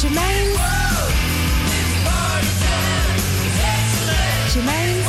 Germaine. 0.00 0.56
Germaine. 4.48 5.04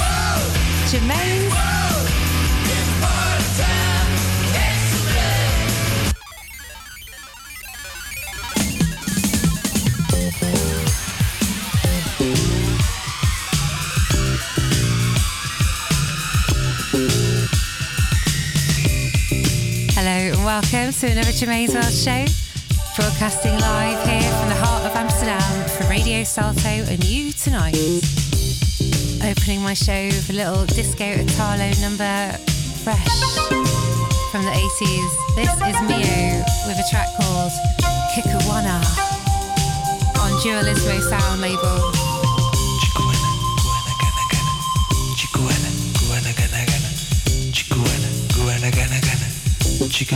Germaine. 0.90 1.50
Hello 19.94 20.12
and 20.12 20.44
welcome 20.44 20.92
to 20.92 21.08
another 21.08 21.32
Germaine's 21.32 21.74
World 21.74 21.94
show. 21.94 22.26
Broadcasting 22.98 23.58
live 23.58 24.06
here 24.06 24.30
from 24.34 24.51
of 24.92 24.98
Amsterdam 24.98 25.70
for 25.70 25.90
Radio 25.90 26.24
Salto 26.24 26.68
and 26.68 27.04
you 27.04 27.32
tonight. 27.32 27.76
Opening 29.24 29.62
my 29.62 29.74
show 29.74 30.06
with 30.06 30.30
a 30.30 30.34
little 30.34 30.66
disco 30.66 31.06
Italo 31.06 31.72
number 31.80 32.32
fresh 32.84 33.20
from 34.32 34.44
the 34.44 34.52
80s. 34.52 35.36
This 35.36 35.52
is 35.52 35.78
Mio 35.88 36.44
with 36.68 36.80
a 36.80 36.88
track 36.90 37.08
called 37.20 37.52
Kikuwana 38.12 38.80
on 40.20 40.32
Dualismo 40.42 41.00
Sound 41.10 41.42
label. 41.42 41.92
Chico 49.90 50.16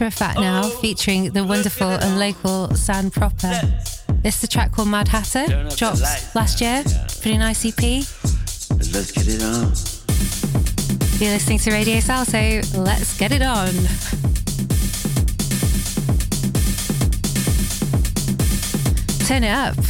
Matter 0.00 0.16
Fat 0.16 0.28
Fact 0.28 0.40
Now 0.40 0.62
oh. 0.64 0.70
featuring 0.80 1.30
the 1.30 1.44
wonderful 1.44 1.90
and 1.90 2.18
local 2.18 2.74
Sam 2.74 3.10
Proper. 3.10 3.60
This 4.22 4.38
is 4.38 4.44
a 4.44 4.48
track 4.48 4.72
called 4.72 4.88
Mad 4.88 5.08
Hatter, 5.08 5.68
dropped 5.76 6.00
last 6.34 6.60
year. 6.62 6.82
Pretty 7.20 7.36
nice 7.36 7.66
EP. 7.66 7.82
Let's 8.94 9.12
get 9.12 9.28
it 9.28 9.42
on. 9.42 9.74
You're 11.20 11.34
listening 11.34 11.58
to 11.58 11.70
Radio 11.70 12.00
Salto. 12.00 12.62
Let's 12.78 13.18
get 13.18 13.30
it 13.32 13.42
on. 13.42 13.74
Turn 19.26 19.44
it 19.44 19.50
up. 19.50 19.89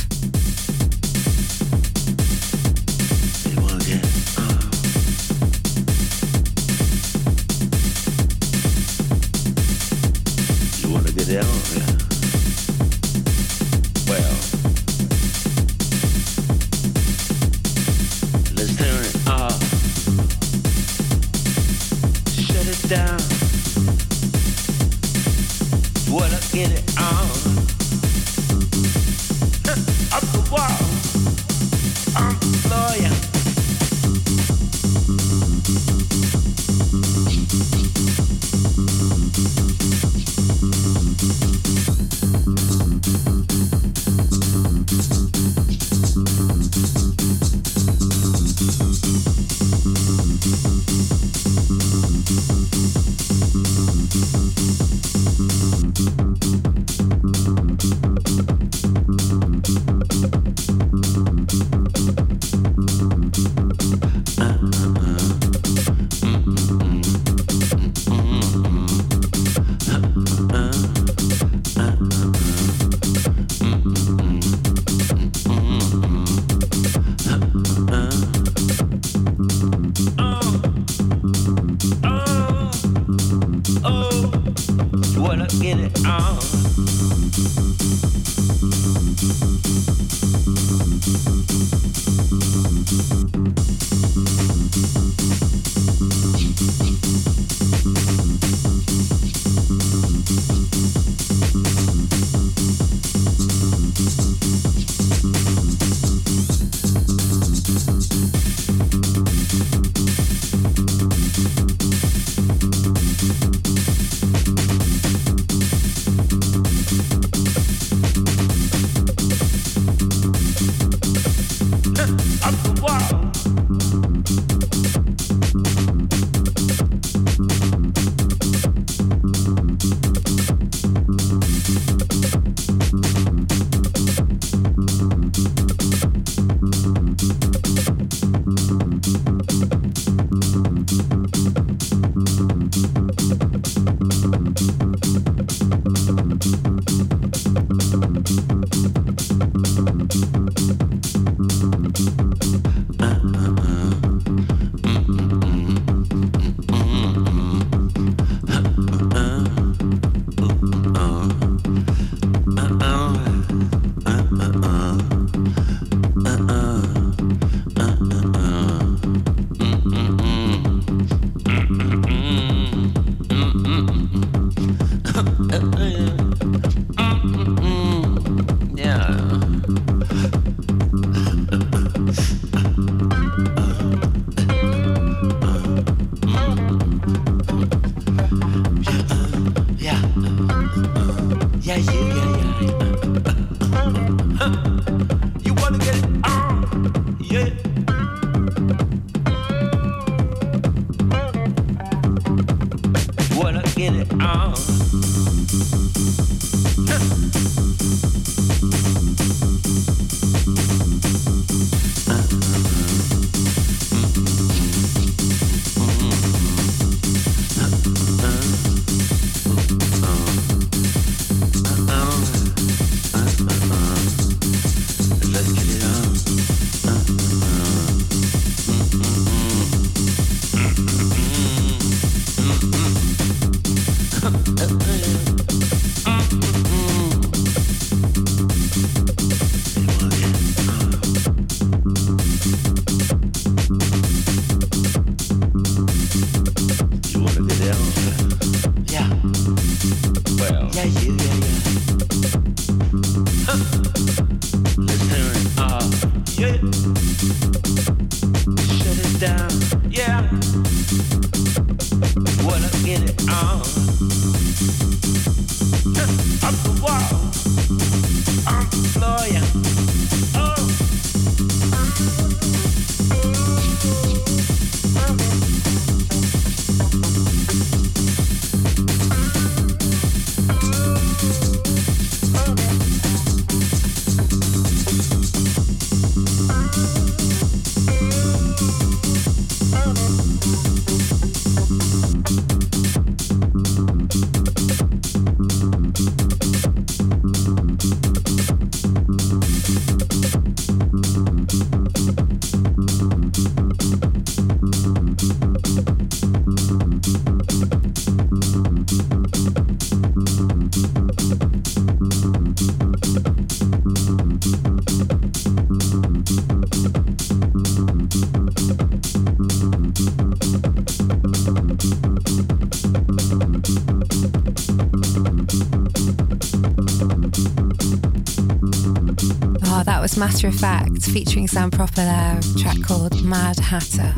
Matter 330.20 330.48
of 330.48 330.54
Fact 330.54 331.02
featuring 331.06 331.48
Sam 331.48 331.70
Proper 331.70 331.94
there, 331.94 332.38
a 332.38 332.58
track 332.58 332.76
called 332.82 333.24
Mad 333.24 333.58
Hatter. 333.58 334.12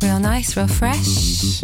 Real 0.00 0.20
nice, 0.20 0.56
real 0.56 0.68
fresh. 0.68 1.60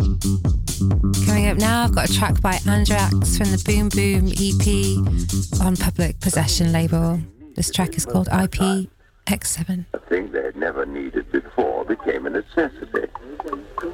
Coming 1.24 1.46
up 1.46 1.56
now, 1.56 1.84
I've 1.84 1.94
got 1.94 2.10
a 2.10 2.12
track 2.12 2.40
by 2.40 2.54
Andrax 2.54 3.38
from 3.38 3.52
the 3.52 3.62
Boom 3.64 3.90
Boom 3.90 4.26
EP 4.34 5.64
on 5.64 5.76
Public 5.76 6.18
Possession 6.18 6.72
label. 6.72 7.20
This 7.54 7.70
track 7.70 7.96
is 7.96 8.04
called 8.04 8.26
IP 8.26 8.88
X7. 9.28 9.86
A 9.92 9.98
thing 10.00 10.32
they 10.32 10.42
had 10.42 10.56
never 10.56 10.84
needed 10.84 11.30
before 11.30 11.84
became 11.84 12.26
a 12.26 12.30
necessity, 12.30 13.06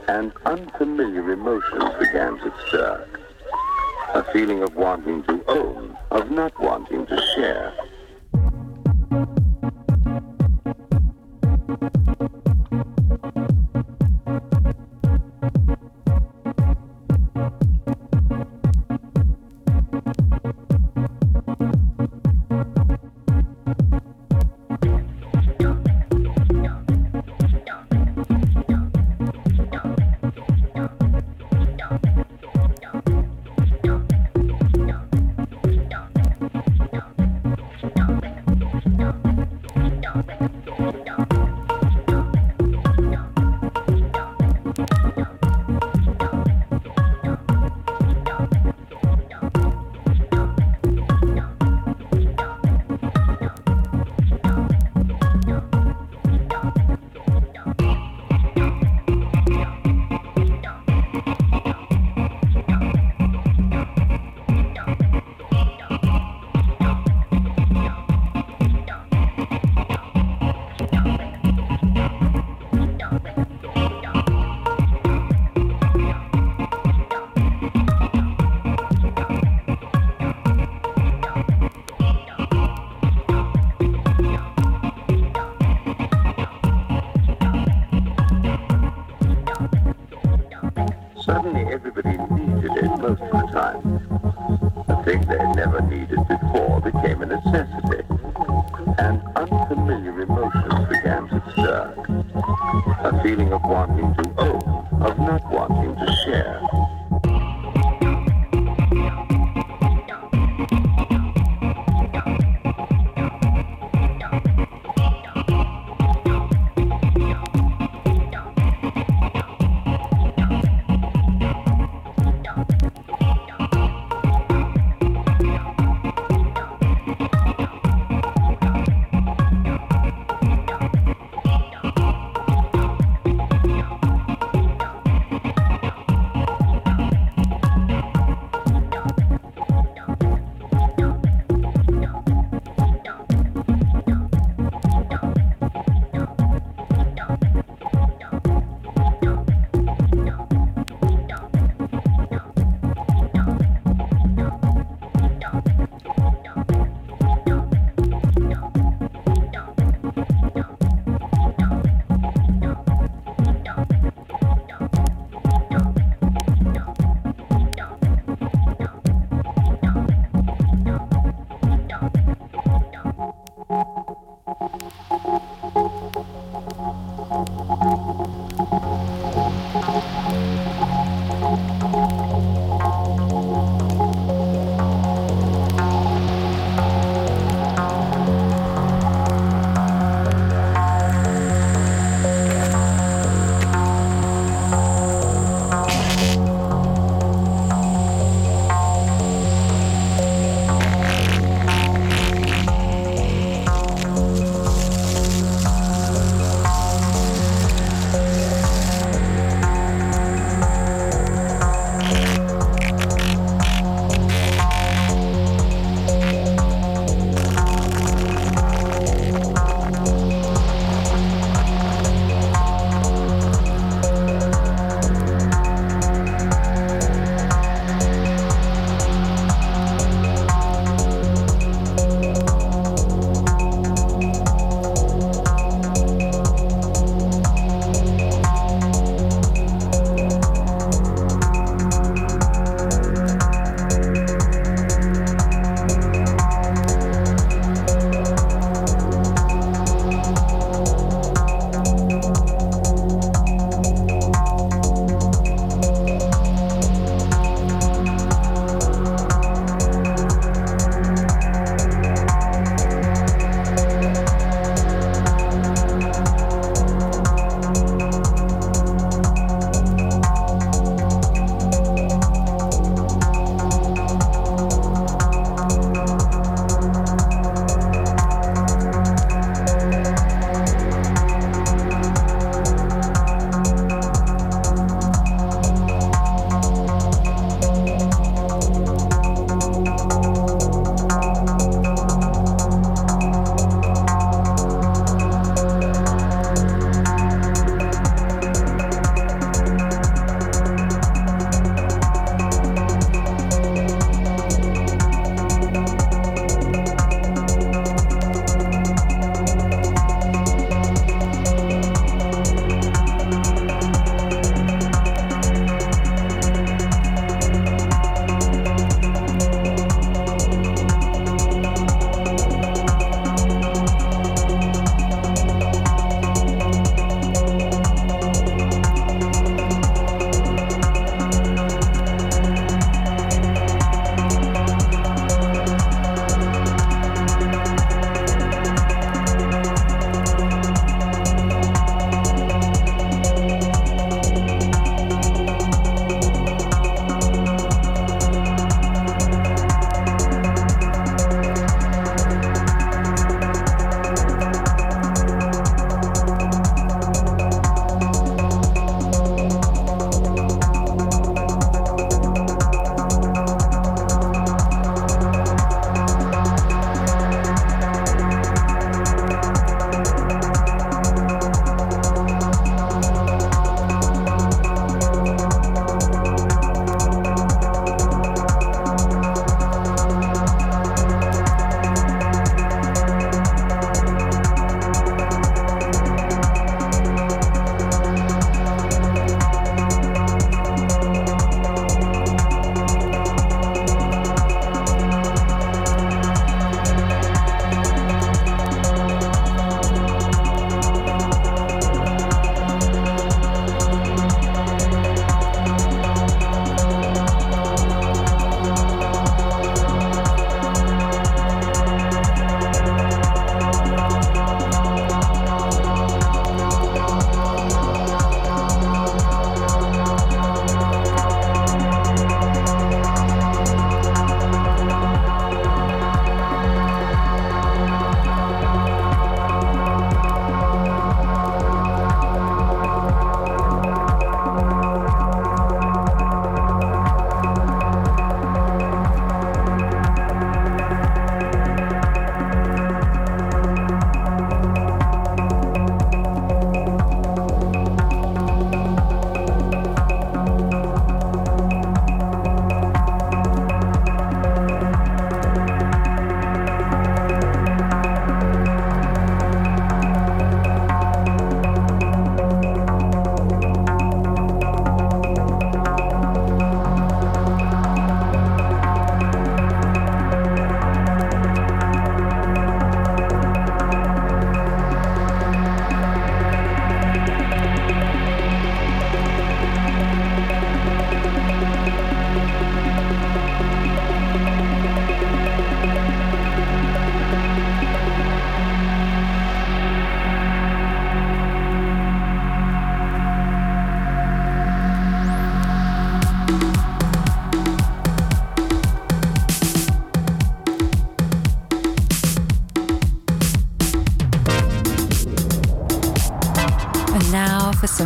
and 0.08 0.32
unfamiliar 0.46 1.32
emotions 1.32 1.92
began 1.98 2.38
to 2.38 2.50
stir. 2.66 3.06
A 4.14 4.24
feeling 4.32 4.62
of 4.62 4.74
wanting 4.74 5.22
to 5.24 5.44
own, 5.48 5.94
of 6.12 6.30
not 6.30 6.58
wanting 6.58 7.04
to 7.08 7.22
share. 7.36 7.74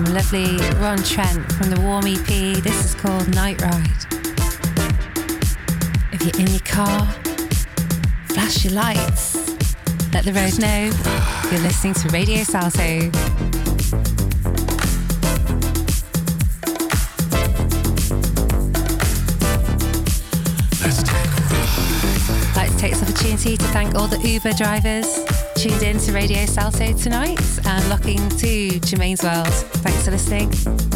Some 0.05 0.15
lovely 0.15 0.57
Ron 0.81 0.99
Trent 0.99 1.53
from 1.55 1.71
the 1.71 1.81
Warm 1.81 2.07
EP. 2.07 2.63
This 2.63 2.85
is 2.85 2.95
called 2.95 3.35
Night 3.35 3.61
Ride. 3.61 4.07
If 6.13 6.23
you're 6.23 6.41
in 6.41 6.47
your 6.53 6.61
car, 6.61 7.05
flash 8.29 8.65
your 8.65 8.75
lights. 8.75 9.35
Let 10.13 10.25
the 10.25 10.33
road 10.33 10.57
know 10.61 10.93
you're 11.51 11.63
listening 11.63 11.95
to 11.95 12.09
Radio 12.11 12.45
Salto. 12.45 13.11
Like 22.55 22.71
to 22.71 22.79
take 22.79 22.93
this 22.93 23.03
opportunity 23.03 23.57
to 23.57 23.65
thank 23.73 23.97
all 23.97 24.07
the 24.07 24.21
Uber 24.21 24.53
drivers 24.53 25.28
tuned 25.59 25.83
in 25.83 25.99
to 25.99 26.13
Radio 26.13 26.47
Salto 26.47 26.93
tonight 26.93 27.41
and 27.67 27.89
locking 27.89 28.29
to 28.29 28.79
Germaine's 28.79 29.25
World. 29.25 29.49
Thanks 29.49 30.05
for 30.05 30.13
listening. 30.13 30.88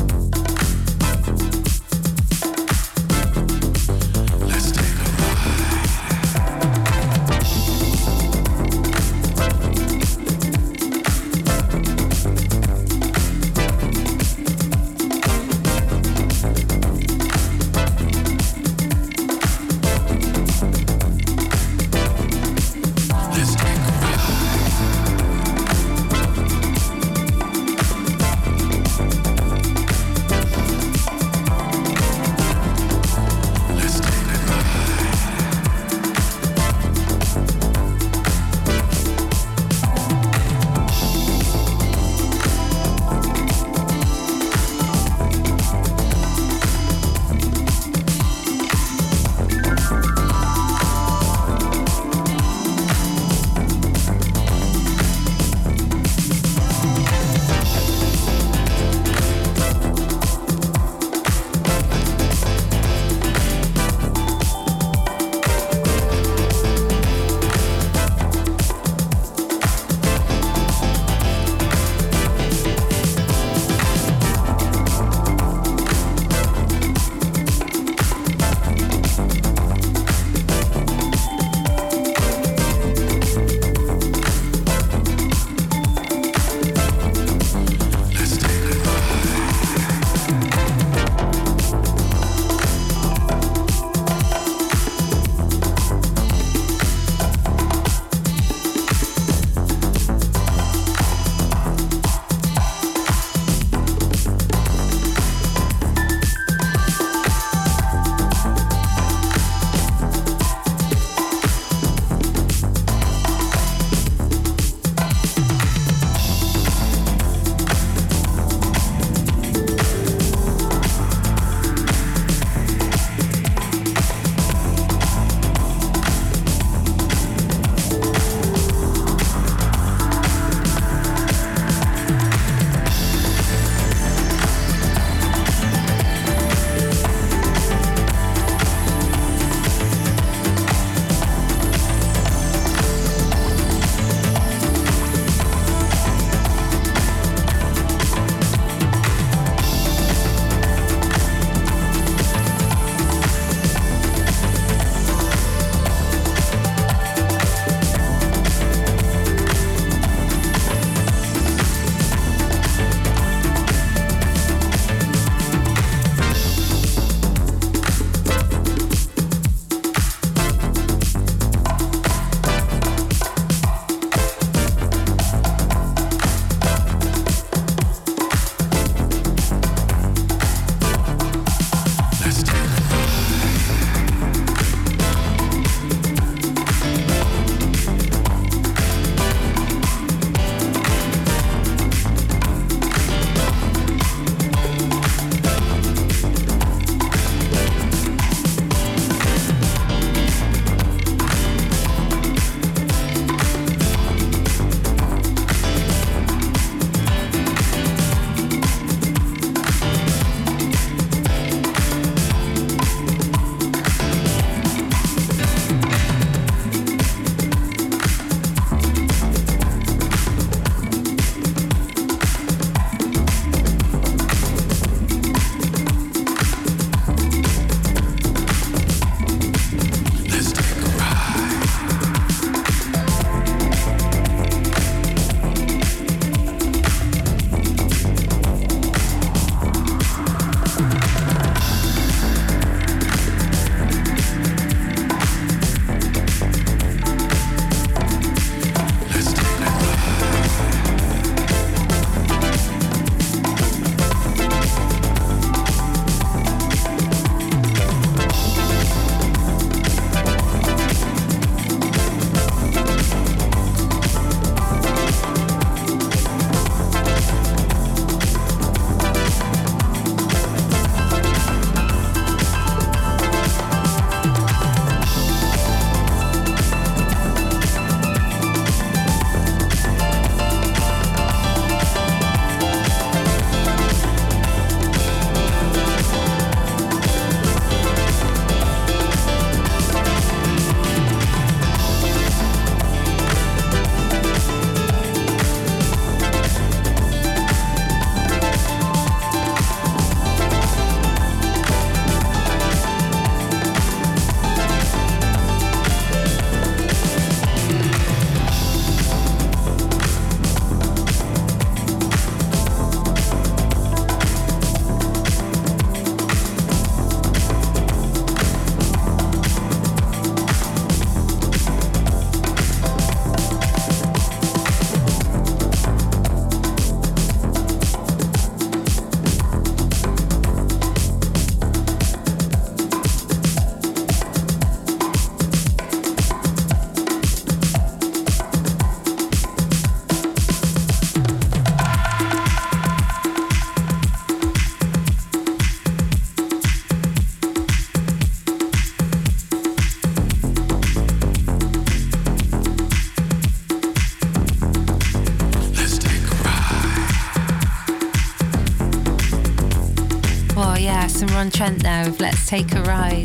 On 361.73 361.79
Trent 361.79 361.83
there 361.83 362.05
with 362.07 362.21
Let's 362.21 362.47
Take 362.47 362.73
a 362.75 362.83
Ride. 362.83 363.25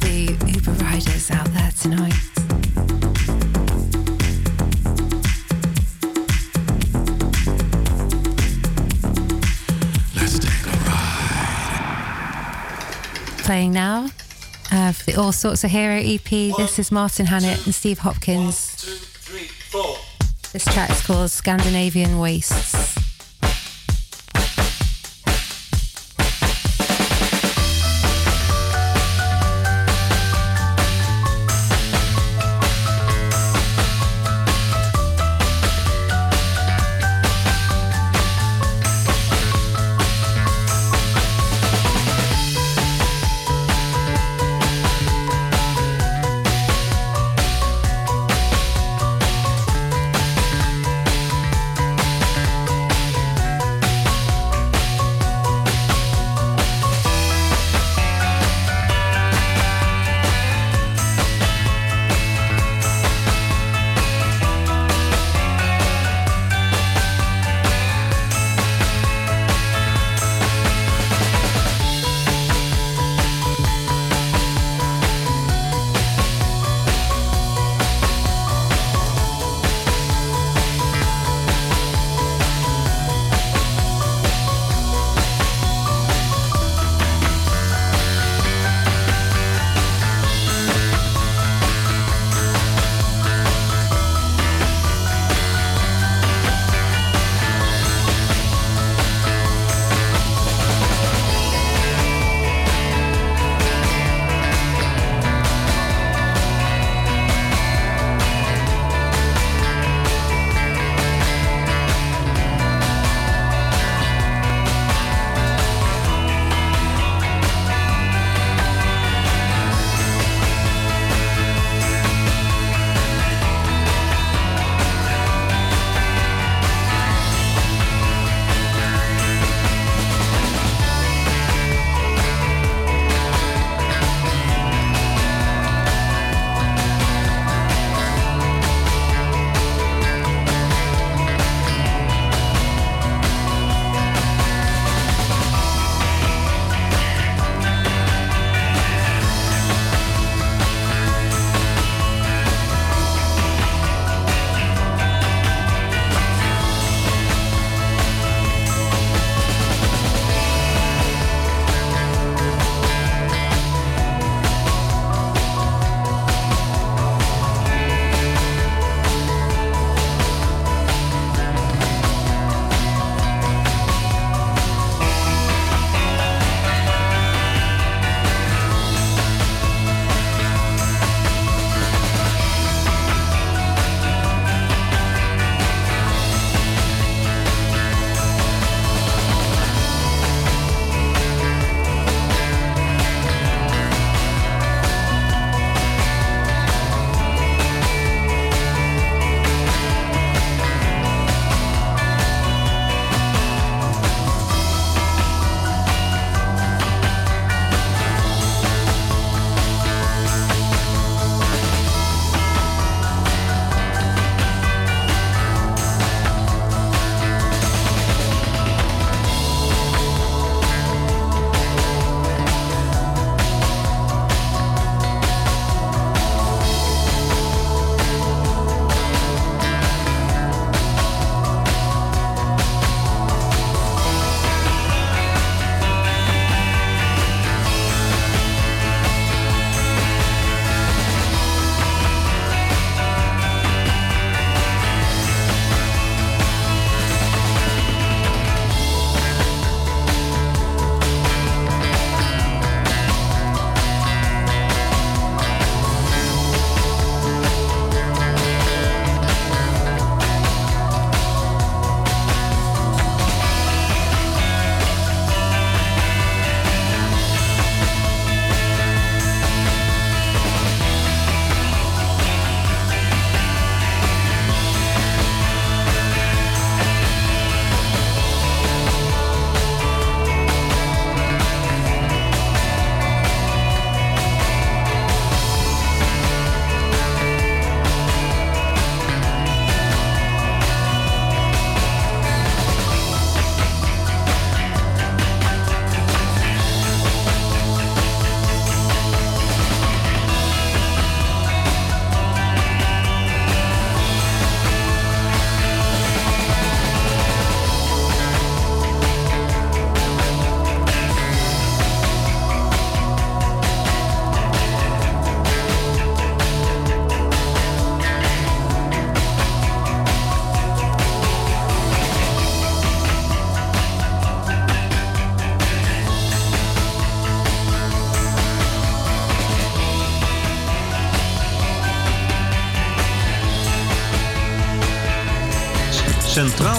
The 0.00 0.36
Uber 0.46 0.72
riders 0.84 1.30
out 1.30 1.46
there 1.48 1.70
tonight. 1.80 2.14
Let's 10.16 10.38
take 10.38 10.66
a 10.66 10.70
ride. 10.86 11.78
Playing 13.44 13.72
now. 13.72 14.10
Uh, 14.70 14.92
for 14.92 15.04
the 15.04 15.14
All 15.16 15.32
Sorts 15.32 15.64
of 15.64 15.70
Hero 15.70 15.96
EP, 15.96 16.24
this 16.24 16.78
is 16.78 16.90
Martin 16.90 17.26
Hannett 17.26 17.66
and 17.66 17.74
Steve 17.74 17.98
Hopkins. 17.98 18.76
Two, 18.76 18.90
three, 18.92 19.46
four. 19.46 19.96
This 20.52 20.64
track's 20.64 21.06
called 21.06 21.30
Scandinavian 21.30 22.18
Wastes. 22.18 22.71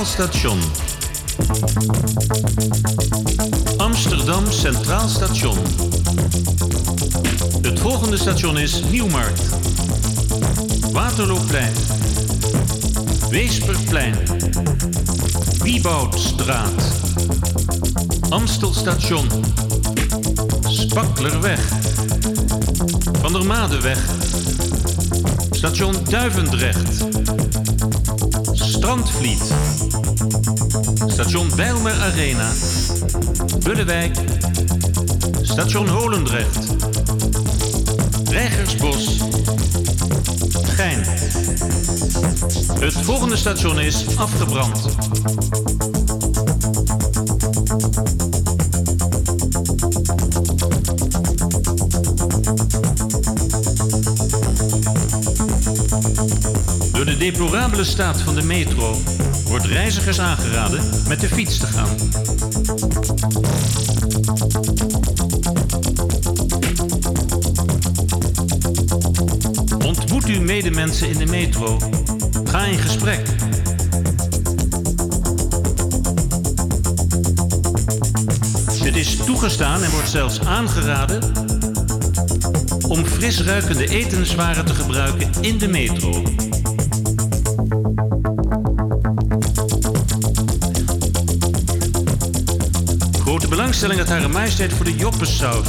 Station. 0.05 0.59
Amsterdam 3.77 4.51
Centraal 4.51 5.07
Station. 5.07 5.57
Het 7.61 7.79
volgende 7.79 8.17
station 8.17 8.57
is 8.57 8.81
Nieuwmarkt. 8.91 9.41
Waterlooplein. 10.91 11.73
Weesperplein. 13.29 14.15
Wieboudstraat. 15.61 16.83
Amstelstation. 18.29 19.27
Spaklerweg. 20.67 21.59
Van 23.21 23.33
der 23.33 23.45
Madeweg. 23.45 23.99
Station 25.51 25.95
Duivendrecht. 26.09 27.03
Strandvliet. 28.53 29.92
Station 31.07 31.49
Bijlmer 31.55 31.93
Arena. 31.93 32.49
Bullewijk. 33.63 34.17
Station 35.41 35.87
Holendrecht. 35.87 36.57
Rijgersbos. 38.29 39.17
Gein. 40.63 41.03
Het 42.79 42.93
volgende 42.93 43.37
station 43.37 43.79
is 43.79 44.05
afgebrand. 44.15 44.81
Door 56.91 57.05
de 57.05 57.17
deplorabele 57.17 57.83
staat 57.83 58.21
van 58.21 58.35
de 58.35 58.43
metro 58.43 58.97
wordt 59.53 59.67
reizigers 59.67 60.19
aangeraden 60.19 60.83
met 61.07 61.19
de 61.19 61.27
fiets 61.27 61.57
te 61.57 61.65
gaan. 61.65 61.89
Ontmoet 69.85 70.25
uw 70.25 70.41
medemensen 70.41 71.09
in 71.09 71.17
de 71.17 71.25
metro. 71.25 71.77
Ga 72.43 72.65
in 72.65 72.77
gesprek. 72.77 73.27
Het 78.83 78.95
is 78.95 79.15
toegestaan 79.15 79.83
en 79.83 79.91
wordt 79.91 80.09
zelfs 80.09 80.39
aangeraden 80.39 81.21
om 82.87 83.05
fris 83.05 83.41
ruikende 83.41 83.87
etenswaren 83.87 84.65
te 84.65 84.73
gebruiken 84.73 85.29
in 85.41 85.57
de 85.57 85.67
metro. 85.67 86.23
Belangstelling 93.83 94.23
uit 94.23 94.23
Hare 94.23 94.39
Majesteit 94.39 94.73
voor 94.73 94.85
de 94.85 94.95
joppensaus. 94.95 95.67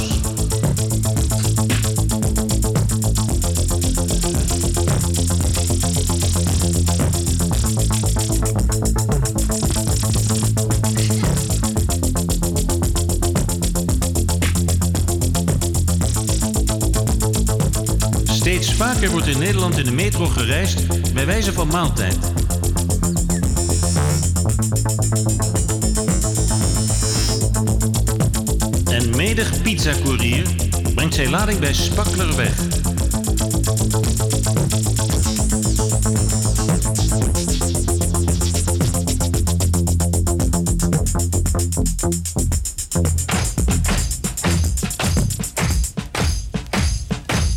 Steeds 18.23 18.73
vaker 18.73 19.09
wordt 19.09 19.27
in 19.27 19.39
Nederland 19.39 19.77
in 19.77 19.85
de 19.85 19.91
metro 19.91 20.25
gereisd 20.25 21.13
bij 21.13 21.25
wijze 21.25 21.53
van 21.53 21.67
maaltijd. 21.67 22.34
Medig 29.85 30.01
pizzacourier 30.01 30.47
brengt 30.95 31.15
zijn 31.15 31.29
lading 31.29 31.59
bij 31.59 31.73
Spaklerweg. 31.73 32.53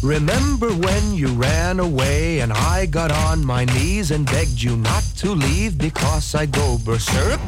Remember 0.02 0.78
when 0.78 1.14
you 1.14 1.32
ran 1.40 1.80
away 1.80 2.40
and 2.40 2.52
I 2.52 2.86
got 2.90 3.10
on 3.10 3.46
my 3.46 3.64
knees 3.64 4.10
and 4.10 4.24
begged 4.30 4.62
you 4.62 4.76
not 4.76 5.02
to 5.16 5.34
leave 5.34 5.76
because 5.76 6.42
I 6.42 6.46
go 6.50 6.78
berserk? 6.84 7.40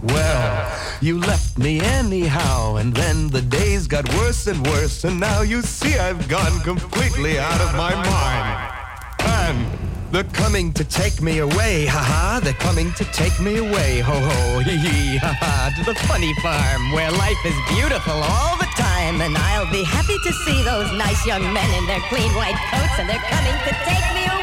Well, 0.00 0.63
you 1.00 1.18
left 1.18 1.58
me 1.58 1.80
anyhow, 1.80 2.76
and 2.76 2.94
then 2.94 3.28
the 3.28 3.42
days 3.42 3.86
got 3.86 4.08
worse 4.16 4.46
and 4.46 4.66
worse, 4.66 5.04
and 5.04 5.18
now 5.18 5.42
you 5.42 5.62
see 5.62 5.98
I've 5.98 6.28
gone 6.28 6.60
completely 6.60 7.38
out 7.38 7.60
of 7.60 7.74
my 7.74 7.94
mind. 7.94 8.72
And 9.20 9.66
they're 10.12 10.24
coming 10.24 10.72
to 10.74 10.84
take 10.84 11.20
me 11.20 11.38
away, 11.38 11.86
haha, 11.86 12.40
they're 12.40 12.52
coming 12.54 12.92
to 12.94 13.04
take 13.06 13.38
me 13.40 13.56
away, 13.56 14.00
ho 14.00 14.14
ho, 14.14 14.60
hee 14.60 14.76
hee, 14.76 15.16
haha, 15.16 15.70
to 15.76 15.84
the 15.84 15.98
funny 16.06 16.32
farm 16.42 16.92
where 16.92 17.10
life 17.10 17.42
is 17.44 17.56
beautiful 17.74 18.14
all 18.14 18.56
the 18.56 18.70
time, 18.76 19.20
and 19.20 19.36
I'll 19.36 19.70
be 19.72 19.82
happy 19.82 20.16
to 20.22 20.32
see 20.44 20.62
those 20.62 20.92
nice 20.92 21.26
young 21.26 21.42
men 21.52 21.68
in 21.74 21.86
their 21.86 22.00
clean 22.08 22.32
white 22.34 22.58
coats, 22.70 22.98
and 22.98 23.08
they're 23.08 23.26
coming 23.26 23.56
to 23.66 23.72
take 23.84 24.06
me 24.14 24.24
away, 24.26 24.33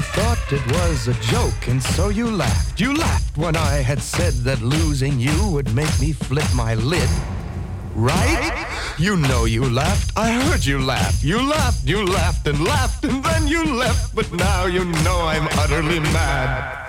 You 0.00 0.06
thought 0.06 0.50
it 0.50 0.66
was 0.72 1.08
a 1.08 1.14
joke, 1.20 1.68
and 1.68 1.82
so 1.82 2.08
you 2.08 2.30
laughed. 2.30 2.80
You 2.80 2.96
laughed 2.96 3.36
when 3.36 3.54
I 3.54 3.82
had 3.82 4.00
said 4.00 4.32
that 4.44 4.62
losing 4.62 5.20
you 5.20 5.50
would 5.50 5.74
make 5.74 5.92
me 6.00 6.12
flip 6.12 6.46
my 6.54 6.74
lid. 6.74 7.10
Right? 7.94 8.66
You 8.98 9.18
know 9.18 9.44
you 9.44 9.68
laughed. 9.68 10.16
I 10.16 10.32
heard 10.32 10.64
you 10.64 10.78
laugh. 10.78 11.22
You 11.22 11.42
laughed, 11.42 11.86
you 11.86 12.02
laughed 12.02 12.46
and 12.46 12.64
laughed, 12.64 13.04
and 13.04 13.22
then 13.22 13.46
you 13.46 13.62
left. 13.62 14.14
But 14.14 14.32
now 14.32 14.64
you 14.64 14.86
know 15.04 15.20
I'm 15.20 15.46
utterly 15.58 16.00
mad. 16.00 16.79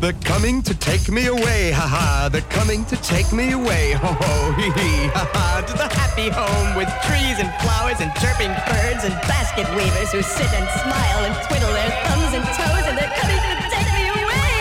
They're 0.00 0.12
coming 0.22 0.62
to 0.62 0.74
take 0.78 1.10
me 1.10 1.26
away, 1.26 1.72
haha. 1.72 2.28
They're 2.28 2.50
coming 2.54 2.84
to 2.84 2.96
take 3.02 3.32
me 3.32 3.50
away, 3.50 3.92
ho 3.92 4.14
ho, 4.14 4.52
hee 4.52 4.70
hee, 4.70 5.08
haha. 5.08 5.60
To 5.62 5.72
the 5.72 5.88
happy 5.88 6.28
home 6.30 6.76
with 6.78 6.86
trees 7.02 7.40
and 7.42 7.50
flowers 7.58 7.98
and 7.98 8.14
chirping 8.22 8.54
birds 8.70 9.02
and 9.02 9.12
basket 9.26 9.66
weavers 9.74 10.12
who 10.12 10.22
sit 10.22 10.46
and 10.54 10.66
smile 10.78 11.20
and 11.26 11.34
twiddle 11.48 11.72
their 11.72 11.90
thumbs 12.06 12.32
and 12.32 12.44
toes, 12.54 12.84
and 12.86 12.96
they're 12.96 13.16
coming 13.18 13.42
to 13.42 13.68
take 13.74 13.90
me 13.90 14.06
away. 14.06 14.54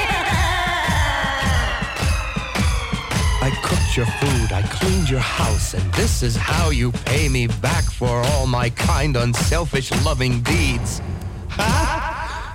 I 3.46 3.52
cooked 3.62 3.96
your 3.96 4.08
food, 4.18 4.52
I 4.52 4.64
cleaned 4.64 5.08
your 5.08 5.20
house, 5.20 5.76
and 5.76 5.94
this 5.94 6.24
is 6.24 6.36
how 6.36 6.72
you 6.72 6.92
pay 7.06 7.30
me 7.30 7.46
back 7.62 7.84
for 7.84 8.10
all 8.10 8.48
my 8.48 8.72
kind, 8.72 9.16
unselfish, 9.16 9.92
loving 10.04 10.42
deeds. 10.42 11.00
Huh? 11.48 11.97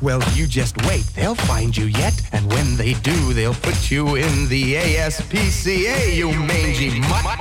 Well, 0.03 0.21
you 0.35 0.49
just 0.49 0.77
wait, 0.85 1.05
they'll 1.15 1.37
find 1.37 1.77
you 1.77 1.85
yet, 1.85 2.21
and 2.33 2.51
when 2.51 2.77
they 2.77 2.95
do, 2.95 3.33
they'll 3.35 3.55
put 3.55 3.89
you 3.89 4.17
in 4.17 4.49
the 4.49 4.75
ASPCA, 4.75 6.17
you 6.17 6.33
mangy 6.33 6.99
mutt. 6.99 7.39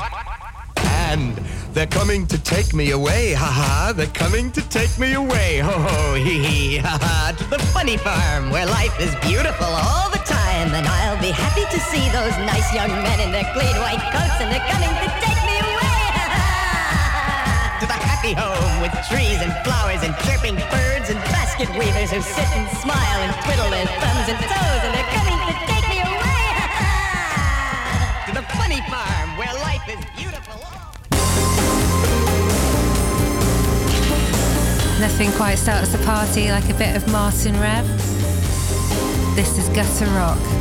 And 0.78 1.36
they're 1.74 1.88
coming 1.88 2.28
to 2.28 2.38
take 2.38 2.76
me 2.76 2.92
away, 2.92 3.34
haha, 3.34 3.94
they're 3.94 4.06
coming 4.14 4.52
to 4.52 4.62
take 4.70 5.00
me 5.00 5.14
away, 5.14 5.58
ho 5.58 5.72
ho, 5.72 6.14
hee 6.14 6.38
hee, 6.38 6.78
haha, 6.78 7.32
to 7.32 7.44
the 7.50 7.58
funny 7.74 7.98
farm 7.98 8.52
where 8.52 8.68
life 8.68 8.94
is 9.00 9.16
beautiful 9.28 9.66
all 9.66 10.12
the 10.12 10.20
time, 10.20 10.72
and 10.76 10.86
I'll 10.86 11.20
be 11.20 11.32
happy 11.32 11.66
to 11.66 11.80
see 11.80 12.08
those 12.10 12.38
nice 12.46 12.72
young 12.76 12.92
men 12.92 13.20
in 13.22 13.32
their 13.32 13.50
clean 13.54 13.76
white 13.82 14.06
coats, 14.14 14.38
and 14.38 14.52
they're 14.54 14.70
coming 14.70 14.94
to 15.02 15.21
home 18.34 18.82
with 18.82 18.92
trees 19.08 19.40
and 19.42 19.52
flowers 19.64 20.04
and 20.04 20.16
chirping 20.24 20.56
birds 20.70 21.10
and 21.10 21.20
basket 21.32 21.70
weavers 21.78 22.12
who 22.12 22.22
sit 22.22 22.50
and 22.56 22.68
smile 22.78 23.20
and 23.22 23.34
twiddle 23.44 23.70
their 23.70 23.86
thumbs 24.00 24.28
and 24.30 24.40
toes, 24.40 24.82
and 24.86 24.92
they're 24.96 25.12
coming 25.16 25.40
to 25.48 25.56
take 25.68 25.86
me 25.90 26.00
away, 26.00 26.44
to 28.28 28.32
the 28.36 28.46
funny 28.56 28.82
farm 28.90 29.30
where 29.38 29.54
life 29.66 29.86
is 29.90 30.02
beautiful. 30.16 30.62
Nothing 35.00 35.32
quite 35.34 35.56
starts 35.56 35.94
a 35.94 36.00
party 36.00 36.52
like 36.52 36.70
a 36.70 36.76
bit 36.76 36.96
of 36.96 37.12
Martin 37.12 37.60
Rev. 37.60 37.88
This 39.36 39.58
is 39.58 39.68
Gutter 39.70 40.06
Rock. 40.14 40.61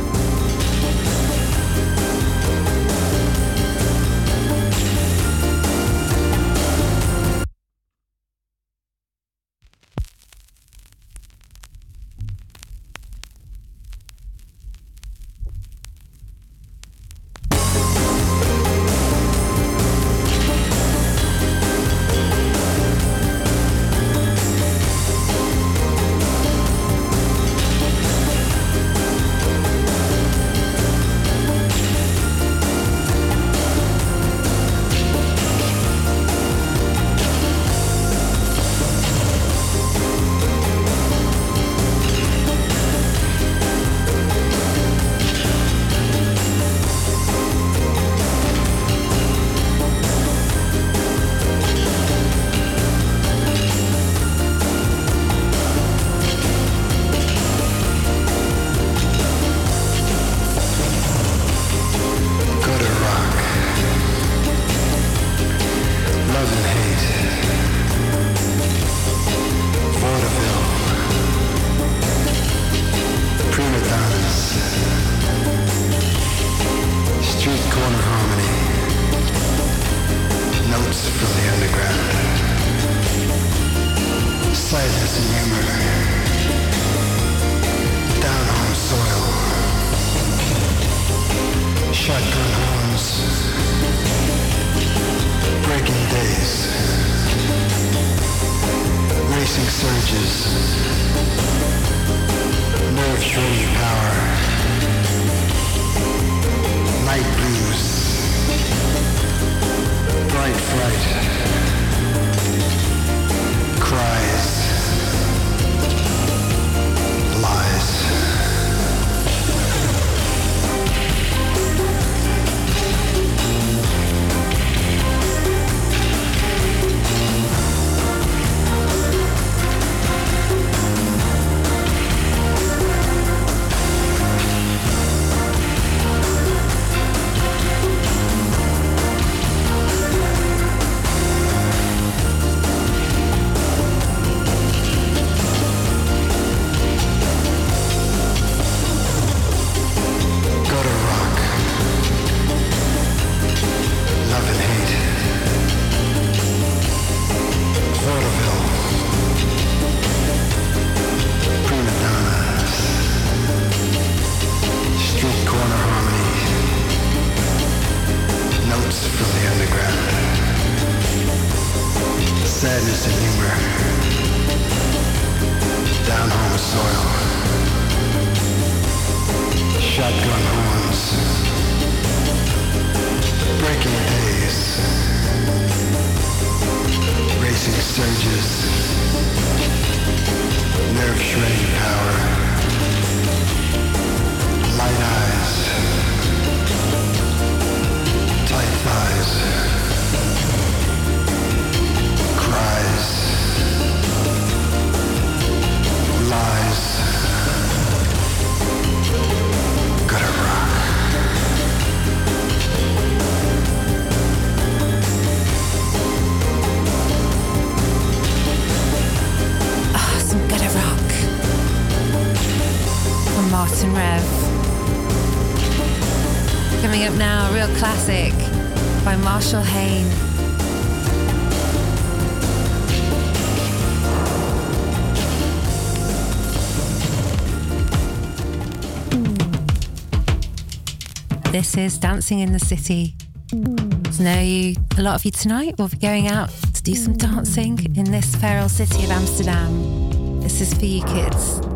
this 241.61 241.77
is 241.77 241.99
Dancing 241.99 242.39
in 242.39 242.53
the 242.53 242.59
City. 242.59 243.13
So 243.51 244.23
know 244.23 244.41
you, 244.41 244.75
a 244.97 245.03
lot 245.03 245.13
of 245.13 245.23
you 245.23 245.29
tonight 245.29 245.77
will 245.77 245.89
be 245.89 245.97
going 245.97 246.27
out 246.27 246.49
to 246.49 246.81
do 246.81 246.95
some 246.95 247.15
dancing 247.15 247.77
in 247.95 248.05
this 248.05 248.35
feral 248.35 248.67
city 248.67 249.03
of 249.03 249.11
Amsterdam. 249.11 250.41
This 250.41 250.59
is 250.59 250.73
for 250.73 250.85
you 250.85 251.03
kids. 251.03 251.70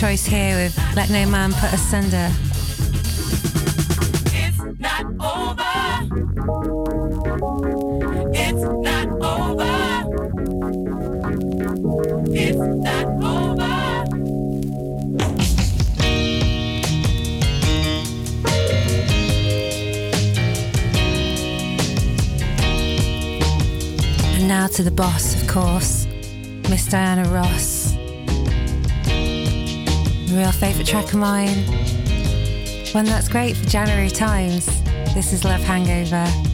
Choice 0.00 0.24
here 0.24 0.56
with 0.56 0.74
Let 0.96 1.10
No 1.10 1.26
Man 1.26 1.52
Put 1.52 1.74
Asunder. 1.74 2.32
It's 4.32 4.58
not 4.78 5.04
over. 5.20 5.62
It's 8.32 8.62
not 8.62 9.08
over. 9.20 9.76
It's 12.32 12.56
not 12.56 13.06
over. 13.22 13.74
And 24.34 24.48
now 24.48 24.66
to 24.68 24.82
the 24.82 24.90
boss, 24.90 25.34
of 25.34 25.46
course, 25.46 26.06
Miss 26.70 26.86
Diana 26.86 27.28
Ross. 27.28 27.89
Real 30.40 30.52
favourite 30.52 30.86
track 30.86 31.12
of 31.12 31.18
mine. 31.18 31.66
One 32.92 33.04
that's 33.04 33.28
great 33.28 33.58
for 33.58 33.68
January 33.68 34.08
times. 34.08 34.64
This 35.12 35.34
is 35.34 35.44
Love 35.44 35.60
Hangover. 35.60 36.49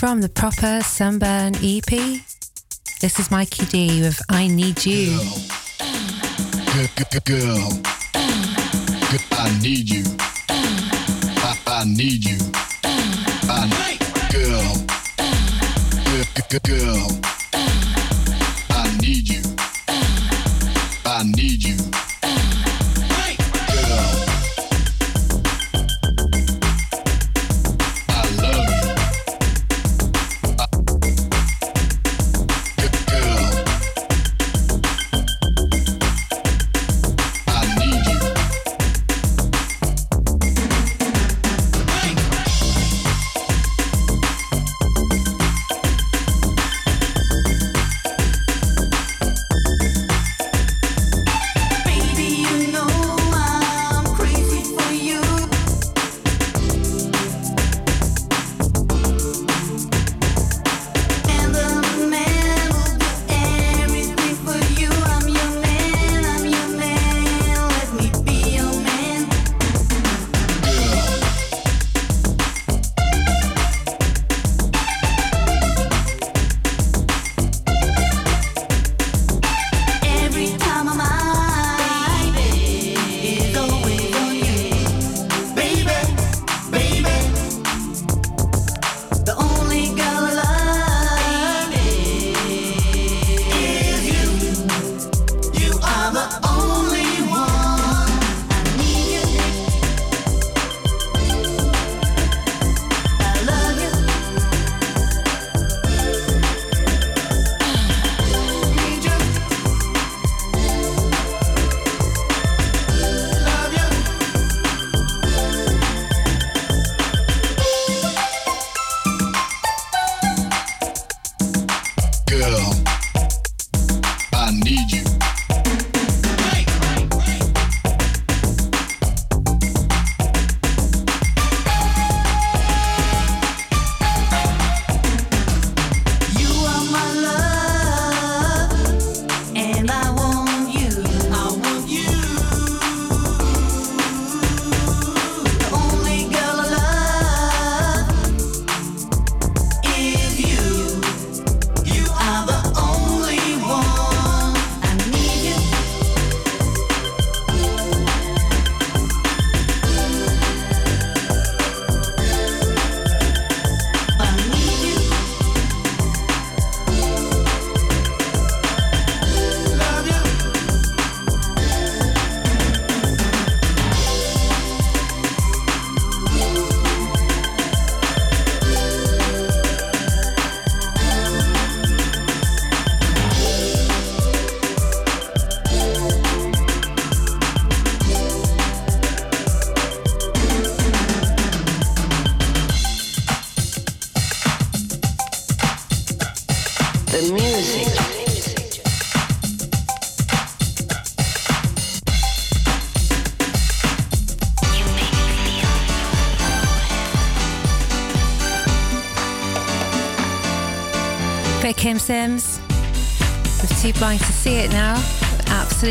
from 0.00 0.22
the 0.22 0.30
proper 0.30 0.80
Sunburn 0.82 1.54
EP. 1.56 1.90
This 3.02 3.18
is 3.18 3.30
Mikey 3.30 3.66
D 3.66 4.00
with 4.00 4.18
I 4.30 4.46
Need 4.46 4.86
You. 4.86 5.18
Girl, 6.72 6.88
girl, 6.96 7.20
girl. 7.26 7.72
I 9.32 9.58
need 9.60 9.90
you. 9.90 10.04
I, 10.48 11.54
I 11.66 11.84
need 11.84 12.24
you. 12.24 12.38
I 12.82 13.68
need 13.76 14.00
girl. 14.32 14.74
Girl, 16.48 16.60
girl. 16.64 17.20
I 18.70 18.96
need 19.02 19.28
you. 19.28 19.42
I 21.04 21.24
need 21.24 21.62
you. 21.62 21.99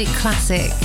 classic. 0.07 0.78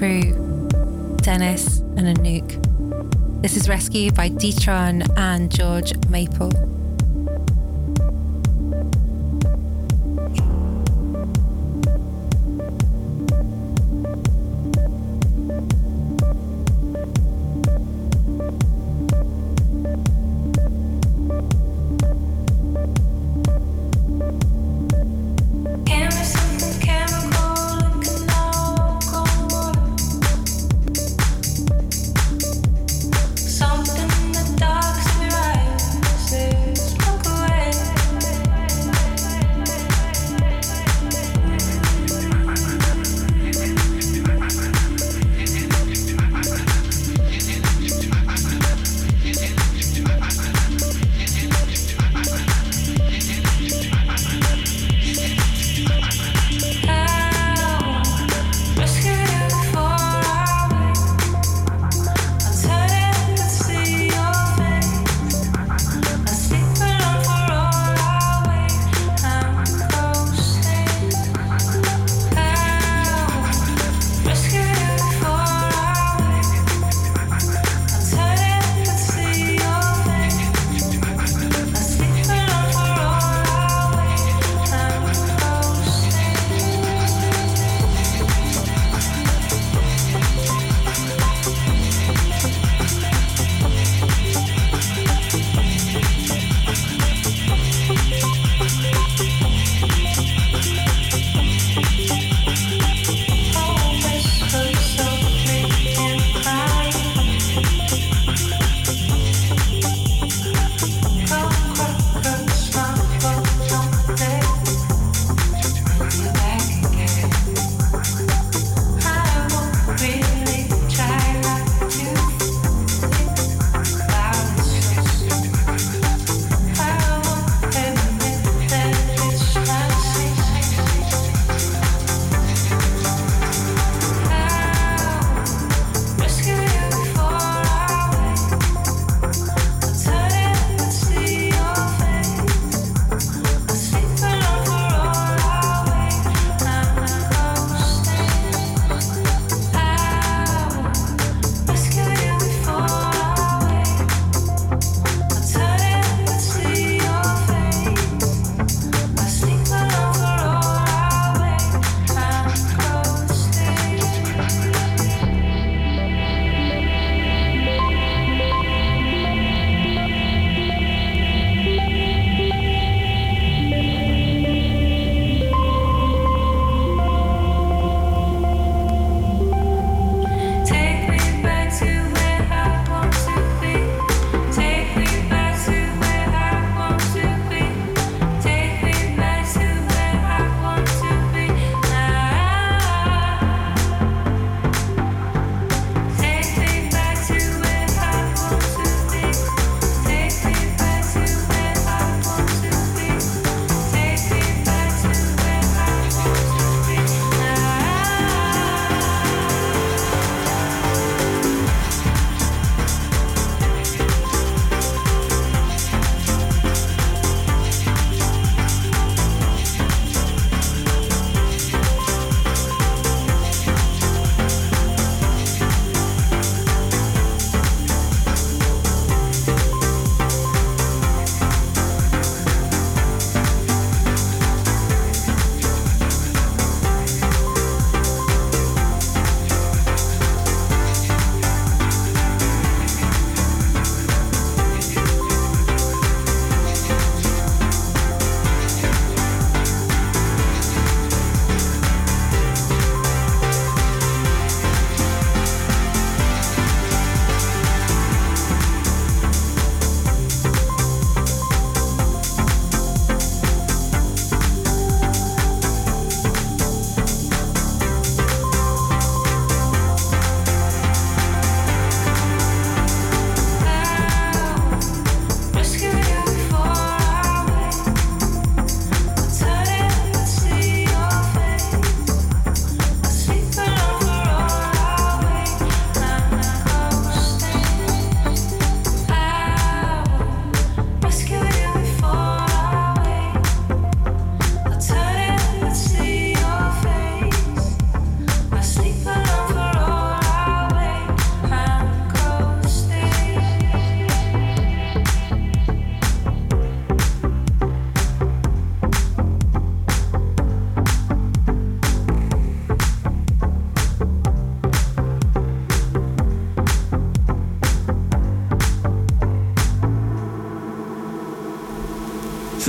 Crew, 0.00 0.32
Dennis 1.18 1.80
and 1.98 2.16
Anouk. 2.16 3.42
This 3.42 3.54
is 3.54 3.68
Rescue 3.68 4.10
by 4.10 4.30
Detron 4.30 5.06
and 5.18 5.54
George 5.54 5.92
Maple. 6.08 6.69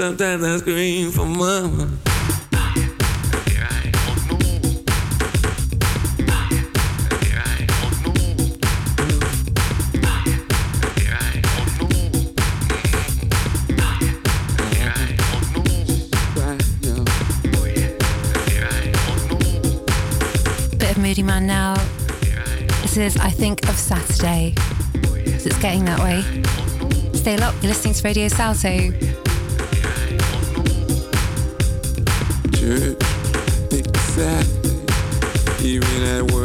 Sometimes 0.01 0.43
I 0.43 0.57
scream 0.57 1.11
for 1.11 1.27
mama. 1.27 1.87
Moodymann 20.95 21.43
now. 21.43 21.75
This 22.81 22.97
is 22.97 23.17
I 23.17 23.29
Think 23.29 23.69
of 23.69 23.77
Saturday. 23.77 24.55
It's 25.03 25.59
getting 25.59 25.85
that 25.85 25.99
way. 25.99 26.23
Stay 27.13 27.37
locked, 27.37 27.61
you're 27.61 27.69
listening 27.69 27.93
to 27.93 28.03
Radio 28.03 28.27
Salto. 28.29 29.20
Exactly. 32.71 34.71
Even 35.61 36.03
at 36.03 36.31
work. 36.31 36.40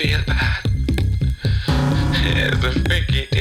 feel 0.00 0.22
bad. 0.26 0.64
It's 3.32 3.39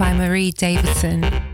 by 0.00 0.14
Marie 0.14 0.50
Davidson. 0.50 1.49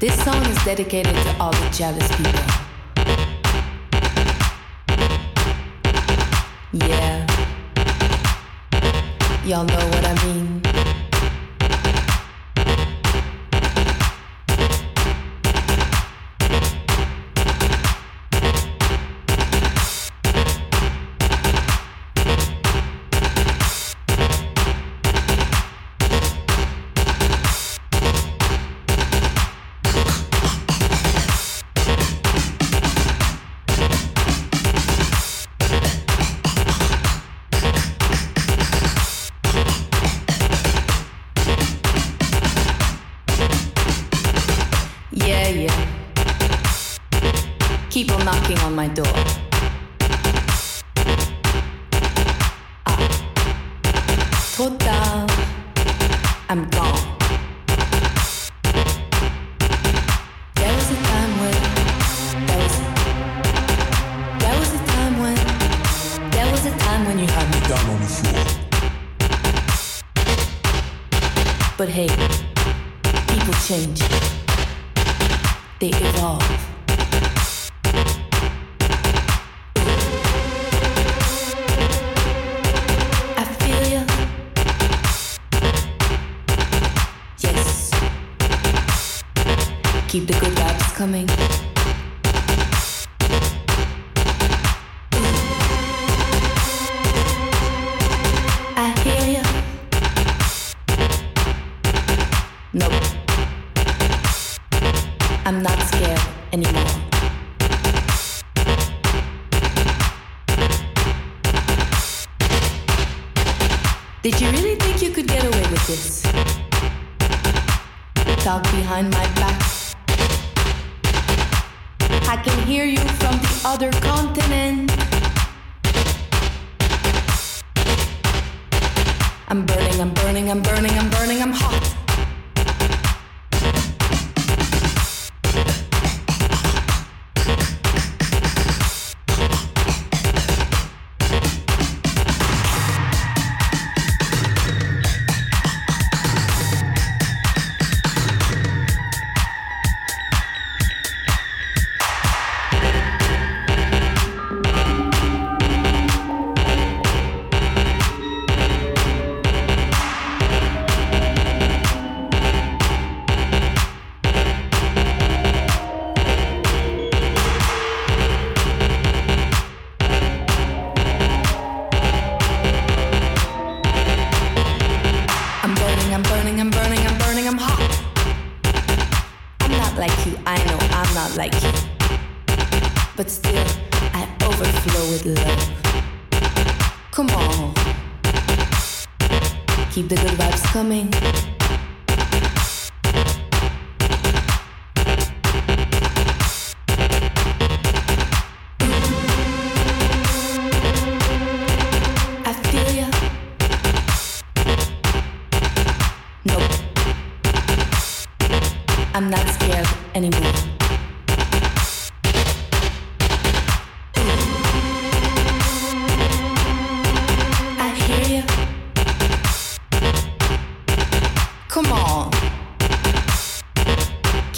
This 0.00 0.18
song 0.24 0.42
is 0.46 0.56
dedicated 0.64 1.12
to 1.14 1.36
all 1.38 1.52
the 1.52 1.68
jealous 1.70 2.08
people. 2.16 2.40
Yeah. 6.72 7.26
Y'all 9.44 9.66
know 9.66 9.88
what 9.90 10.06
I 10.06 10.24
mean. 10.24 10.69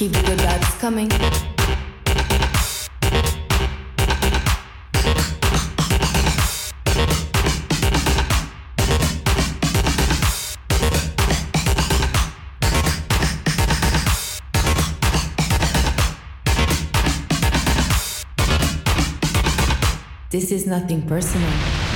keep 0.02 0.12
the 0.24 0.34
gods 0.34 0.66
coming. 0.80 1.08
This 20.30 20.50
is 20.50 20.66
nothing 20.66 21.02
personal. 21.06 21.91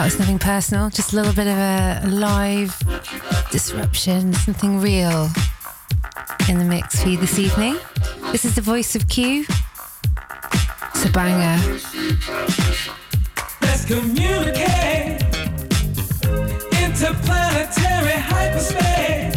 That 0.00 0.06
was 0.06 0.18
nothing 0.18 0.38
personal, 0.38 0.88
just 0.88 1.12
a 1.12 1.16
little 1.16 1.34
bit 1.34 1.46
of 1.46 1.58
a 1.58 2.00
live 2.06 2.74
disruption, 3.50 4.32
something 4.32 4.80
real 4.80 5.28
in 6.48 6.58
the 6.58 6.64
mix 6.64 7.02
for 7.02 7.10
you 7.10 7.18
this 7.18 7.38
evening. 7.38 7.76
This 8.32 8.46
is 8.46 8.54
the 8.54 8.62
voice 8.62 8.96
of 8.96 9.06
Q. 9.08 9.44
It's 10.94 11.04
a 11.04 11.10
banger. 11.10 11.60
Let's 13.60 13.84
communicate 13.84 15.20
interplanetary 16.80 18.16
hyperspace. 18.16 19.29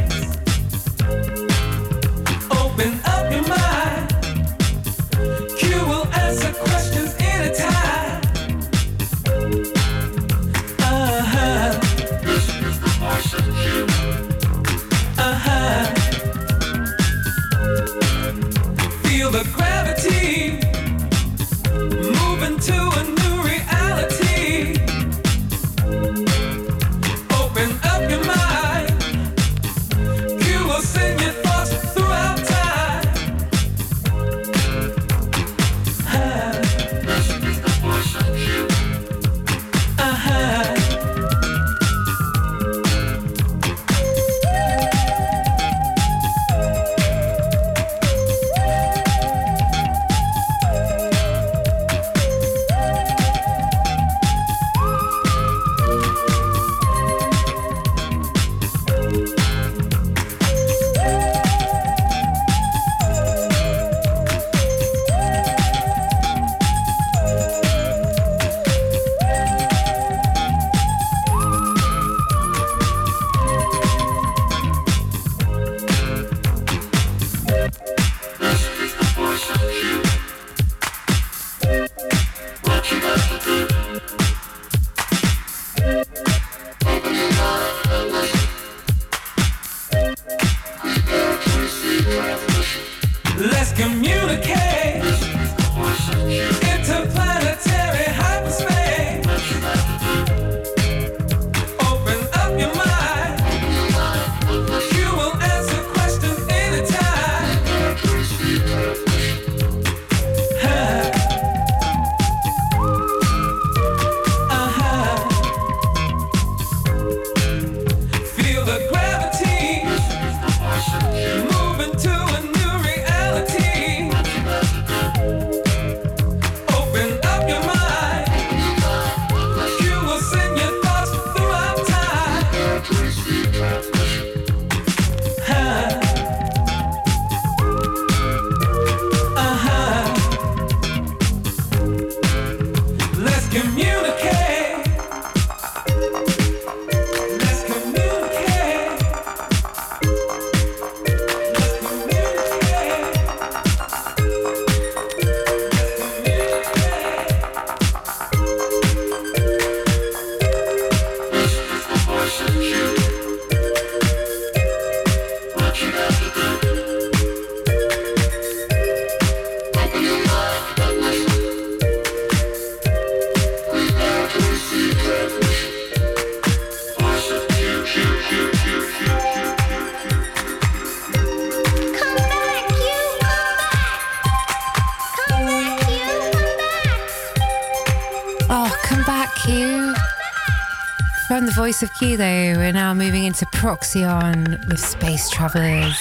Of 191.83 191.93
Q, 191.95 192.15
though, 192.15 192.53
we're 192.55 192.71
now 192.71 192.93
moving 192.93 193.25
into 193.25 193.45
Proxion 193.47 194.65
with 194.69 194.79
Space 194.79 195.29
Travelers. 195.29 195.97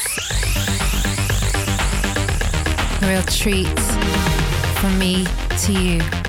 A 3.02 3.08
real 3.08 3.22
treat 3.22 3.80
from 4.78 4.96
me 4.98 5.26
to 5.58 5.72
you. 5.72 6.21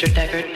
Mr. 0.00 0.08
Deckard. 0.14 0.49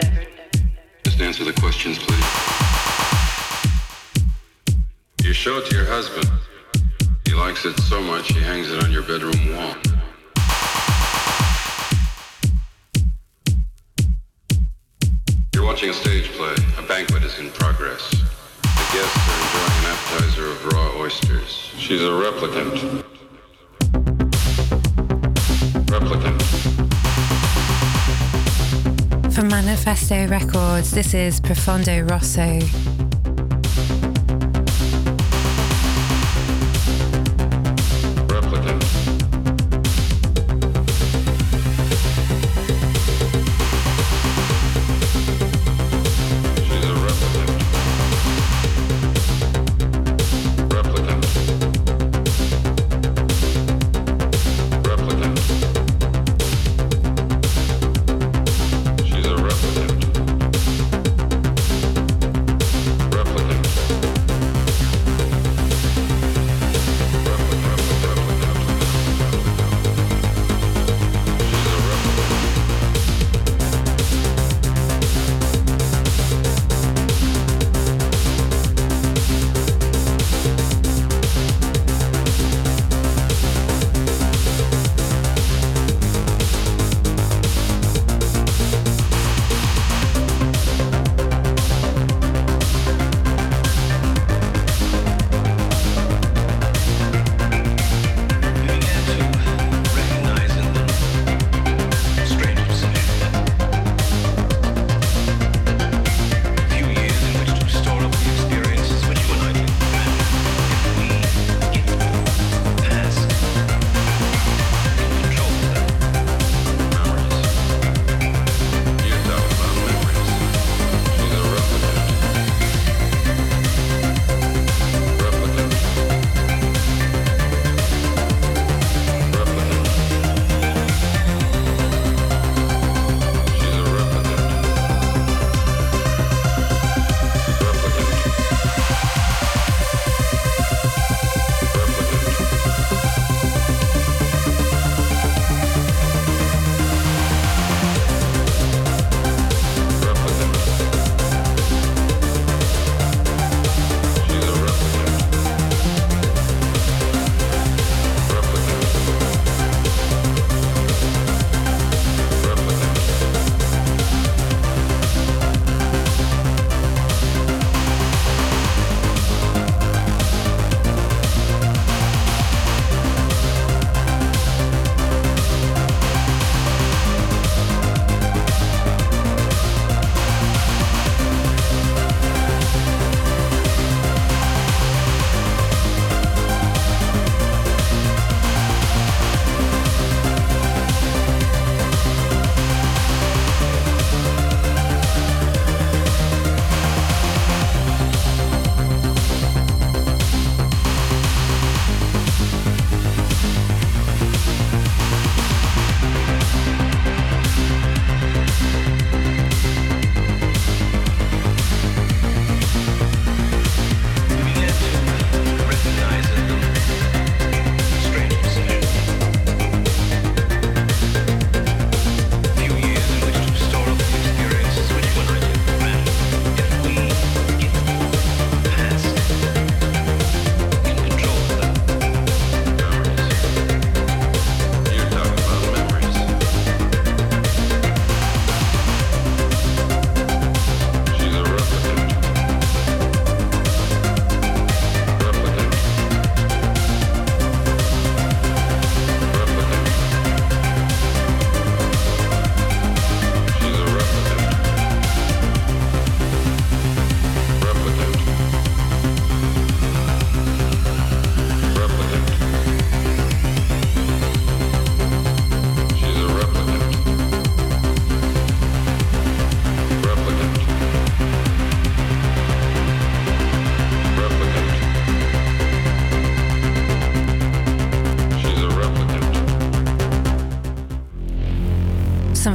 This 30.95 31.13
is 31.13 31.41
Profondo 31.41 32.03
Rosso. 32.09 33.14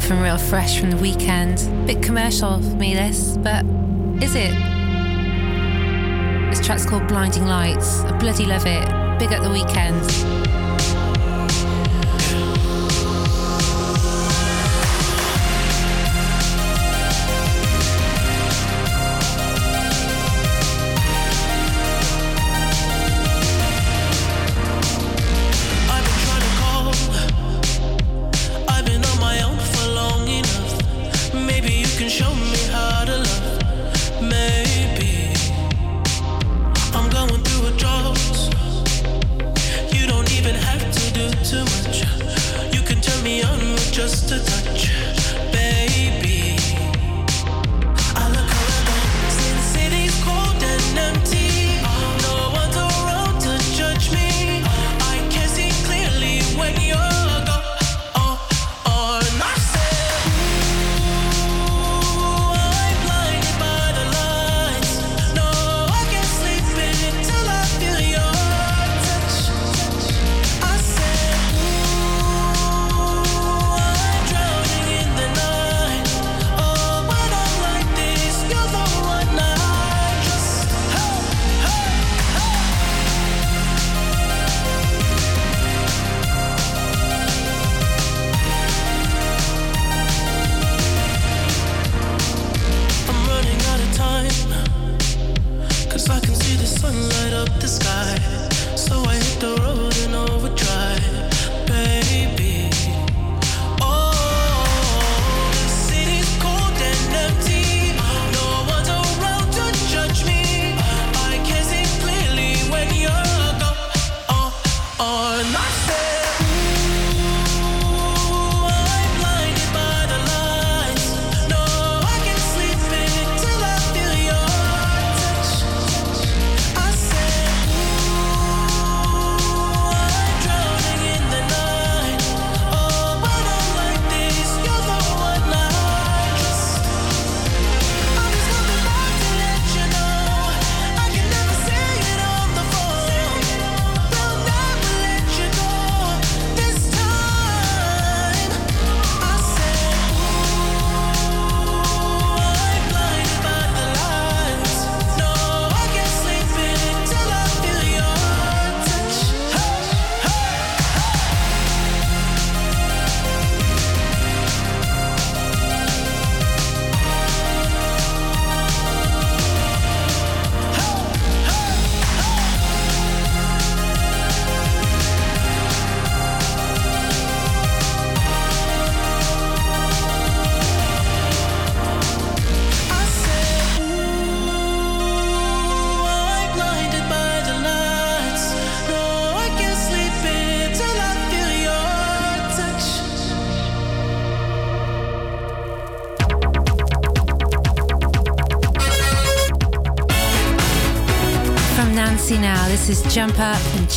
from 0.10 0.24
Real 0.24 0.40
Fresh 0.40 0.80
from 0.80 0.90
the 0.90 0.98
weekend. 0.98 1.58
Bit 1.86 2.02
commercial 2.02 2.60
for 2.60 2.76
me, 2.78 2.96
this, 2.96 3.38
but 3.38 3.64
is 4.24 4.34
it? 4.34 4.50
This 6.50 6.66
track's 6.66 6.84
called 6.84 7.08
Blinding 7.08 7.46
Lights. 7.46 8.00
I 8.02 8.18
bloody 8.18 8.46
love 8.46 8.66
it. 8.66 9.20
Big 9.20 9.32
at 9.32 9.44
the 9.44 9.52
weekend. 9.52 10.39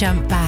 Jump 0.02 0.28
Back 0.28 0.41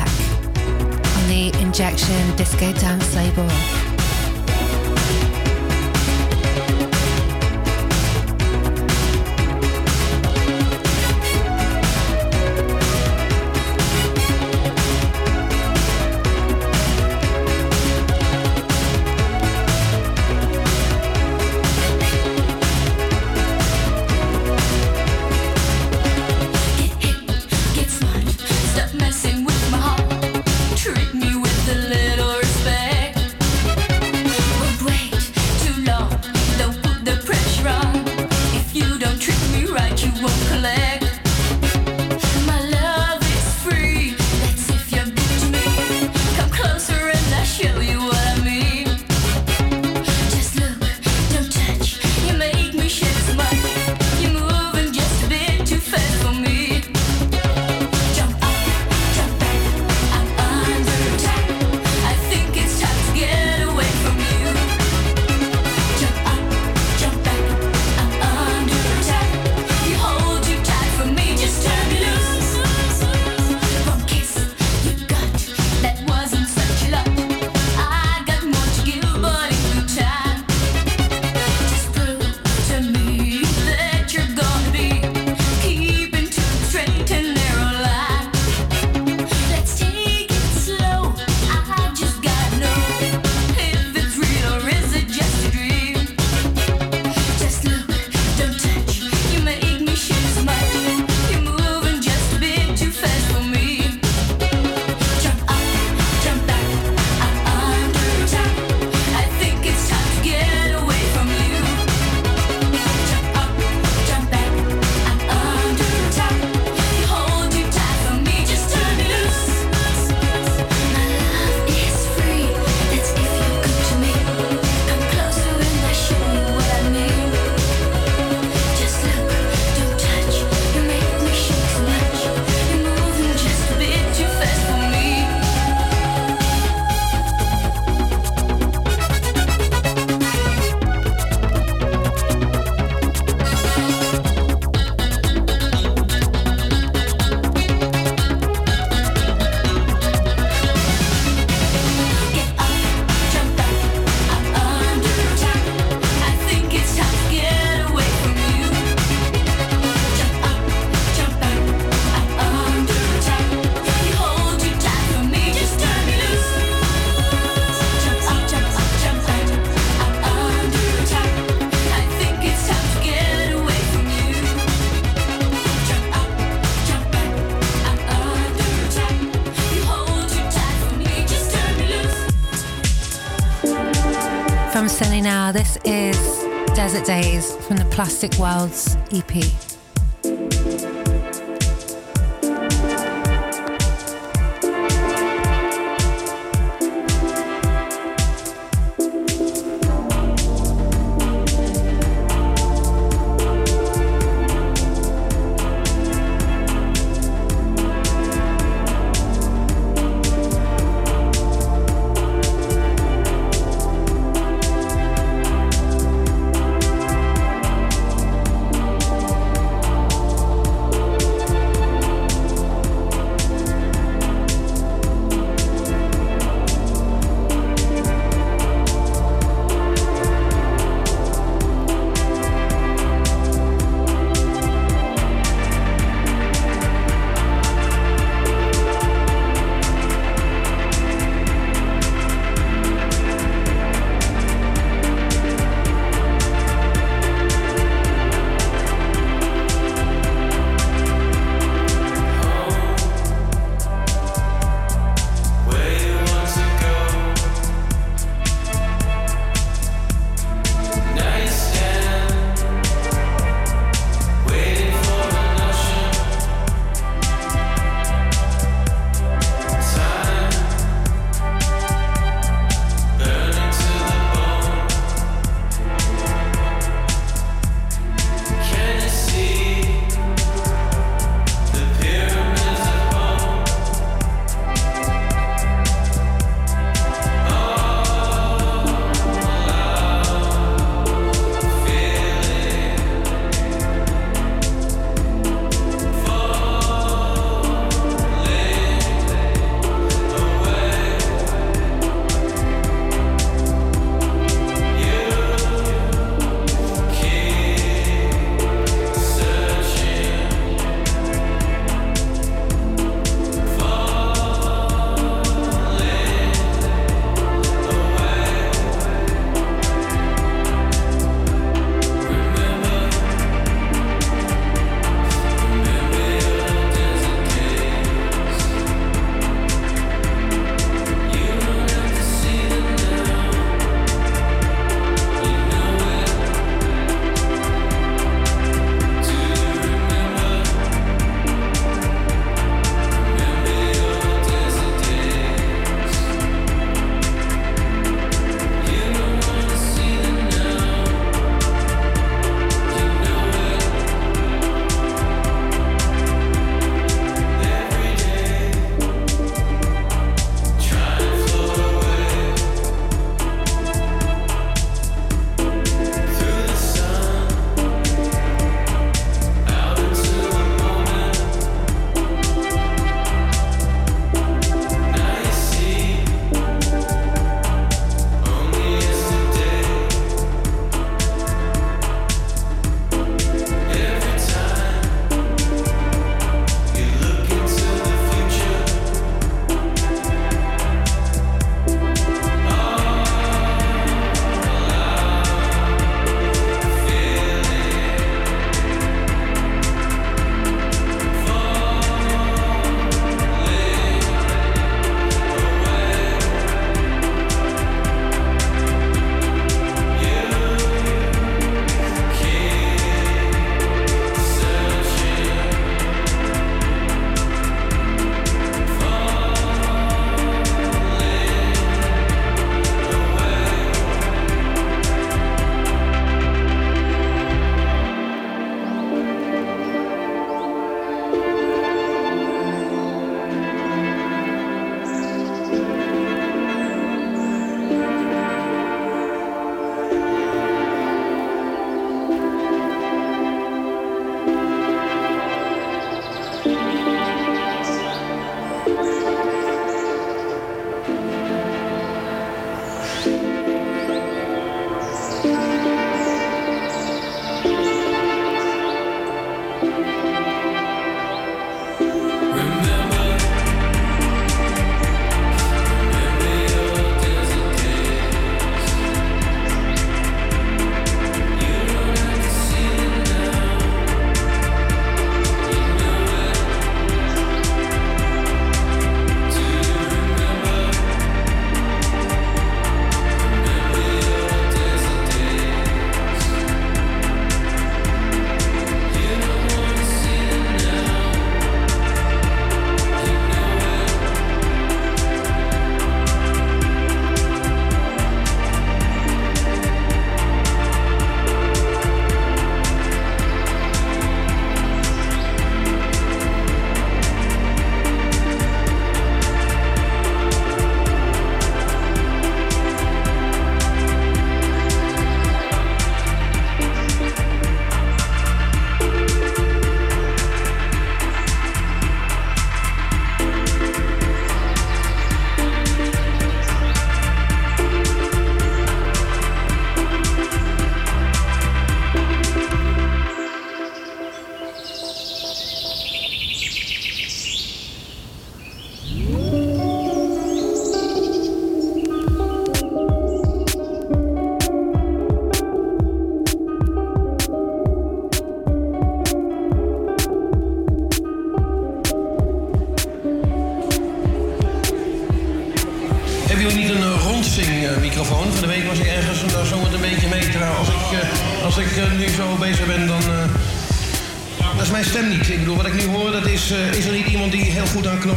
Desert 186.95 187.07
Days 187.07 187.57
from 187.67 187.77
the 187.77 187.85
Plastic 187.87 188.39
Worlds 188.39 188.97
EP. 189.11 189.74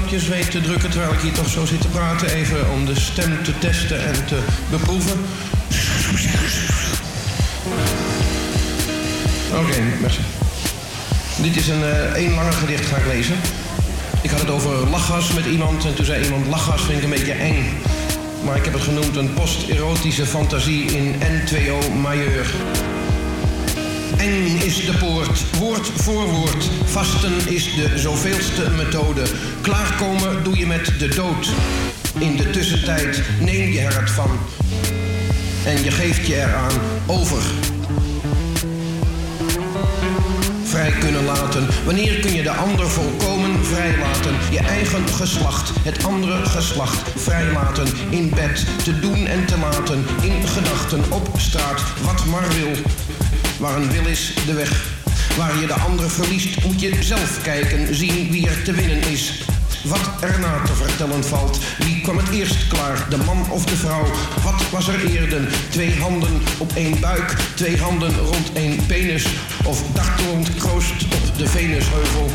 Knopjes 0.07 0.27
weet 0.27 0.51
te 0.51 0.61
drukken... 0.61 0.89
terwijl 0.89 1.13
ik 1.13 1.19
hier 1.19 1.31
toch 1.31 1.49
zo 1.49 1.65
zit 1.65 1.81
te 1.81 1.87
praten? 1.87 2.29
Even 2.29 2.71
om 2.71 2.85
de 2.85 2.99
stem 2.99 3.43
te 3.43 3.57
testen 3.59 4.05
en 4.05 4.25
te 4.25 4.39
beproeven. 4.69 5.19
Oké, 9.53 9.81
merci. 10.01 10.19
Dit 11.41 11.55
is 11.55 11.67
een 11.67 11.83
eh, 11.83 12.11
één 12.11 12.33
langer 12.33 12.53
gedicht, 12.53 12.85
ga 12.85 12.97
ik 12.97 13.05
lezen. 13.05 13.35
Ik 14.21 14.29
had 14.29 14.39
het 14.39 14.49
over 14.49 14.89
lachgas 14.89 15.33
met 15.33 15.45
iemand 15.45 15.85
en 15.85 15.95
toen 15.95 16.05
zei 16.05 16.23
iemand... 16.23 16.47
lachgas 16.47 16.81
vind 16.81 16.97
ik 16.97 17.03
een 17.03 17.09
beetje 17.09 17.33
eng. 17.33 17.81
Maar 18.43 18.57
ik 18.57 18.63
heb 18.65 18.73
het 18.73 18.83
genoemd 18.83 19.15
een 19.15 19.33
post-erotische 19.33 20.25
fantasie 20.25 20.85
in 20.85 21.15
N2O 21.15 22.01
majeur. 22.01 22.47
Eng 24.17 24.61
is 24.61 24.85
de 24.85 24.93
poort, 24.99 25.57
woord 25.59 25.87
voor 25.87 26.25
woord. 26.25 26.69
Vasten 26.85 27.33
is 27.47 27.75
de 27.75 27.97
zoveelste 27.97 28.69
methode. 28.69 29.23
Klaarkomen 29.61 30.43
doe 30.43 30.57
je 30.57 30.65
met 30.65 30.99
de 30.99 31.07
dood. 31.07 31.49
In 32.19 32.35
de 32.35 32.49
tussentijd 32.49 33.21
neem 33.39 33.71
je 33.71 33.79
er 33.79 33.99
het 33.99 34.09
van. 34.09 34.29
En 35.65 35.83
je 35.83 35.91
geeft 35.91 36.27
je 36.27 36.35
eraan 36.35 36.71
over. 37.05 37.41
Vrij 40.63 40.91
kunnen 40.91 41.25
laten. 41.25 41.67
Wanneer 41.85 42.19
kun 42.19 42.33
je 42.33 42.43
de 42.43 42.51
ander 42.51 42.89
volkomen 42.89 43.65
vrijlaten? 43.65 44.35
Je 44.51 44.59
eigen 44.59 45.07
geslacht, 45.07 45.71
het 45.81 46.05
andere 46.05 46.45
geslacht 46.45 47.09
vrijlaten. 47.15 47.87
In 48.09 48.29
bed, 48.29 48.65
te 48.83 48.99
doen 48.99 49.25
en 49.27 49.45
te 49.45 49.57
laten. 49.57 50.05
In 50.21 50.47
gedachten, 50.47 51.11
op 51.11 51.29
straat, 51.37 51.81
wat 52.03 52.25
maar 52.25 52.47
wil. 52.47 52.71
Waar 53.59 53.75
een 53.75 53.91
wil 53.91 54.05
is, 54.05 54.33
de 54.45 54.53
weg. 54.53 54.95
Waar 55.37 55.59
je 55.59 55.67
de 55.67 55.73
ander 55.73 56.09
verliest, 56.09 56.63
moet 56.63 56.81
je 56.81 57.03
zelf 57.03 57.41
kijken, 57.41 57.95
zien 57.95 58.31
wie 58.31 58.49
er 58.49 58.63
te 58.63 58.71
winnen 58.71 59.07
is. 59.11 59.45
Wat 59.83 60.09
erna 60.21 60.61
te 60.65 60.73
vertellen 60.73 61.23
valt. 61.23 61.59
Wie 61.77 62.01
kwam 62.01 62.17
het 62.17 62.29
eerst 62.29 62.67
klaar, 62.67 63.05
de 63.09 63.17
man 63.17 63.51
of 63.51 63.65
de 63.65 63.75
vrouw? 63.75 64.05
Wat 64.43 64.69
was 64.71 64.87
er 64.87 65.05
eerder? 65.05 65.41
Twee 65.69 65.99
handen 65.99 66.41
op 66.57 66.71
één 66.75 66.99
buik, 66.99 67.35
twee 67.55 67.77
handen 67.77 68.17
rond 68.17 68.53
één 68.53 68.85
penis. 68.85 69.27
Of 69.65 69.83
dartelend 69.93 70.55
kroost 70.55 71.03
op 71.03 71.37
de 71.37 71.47
Venusheuvel. 71.47 72.31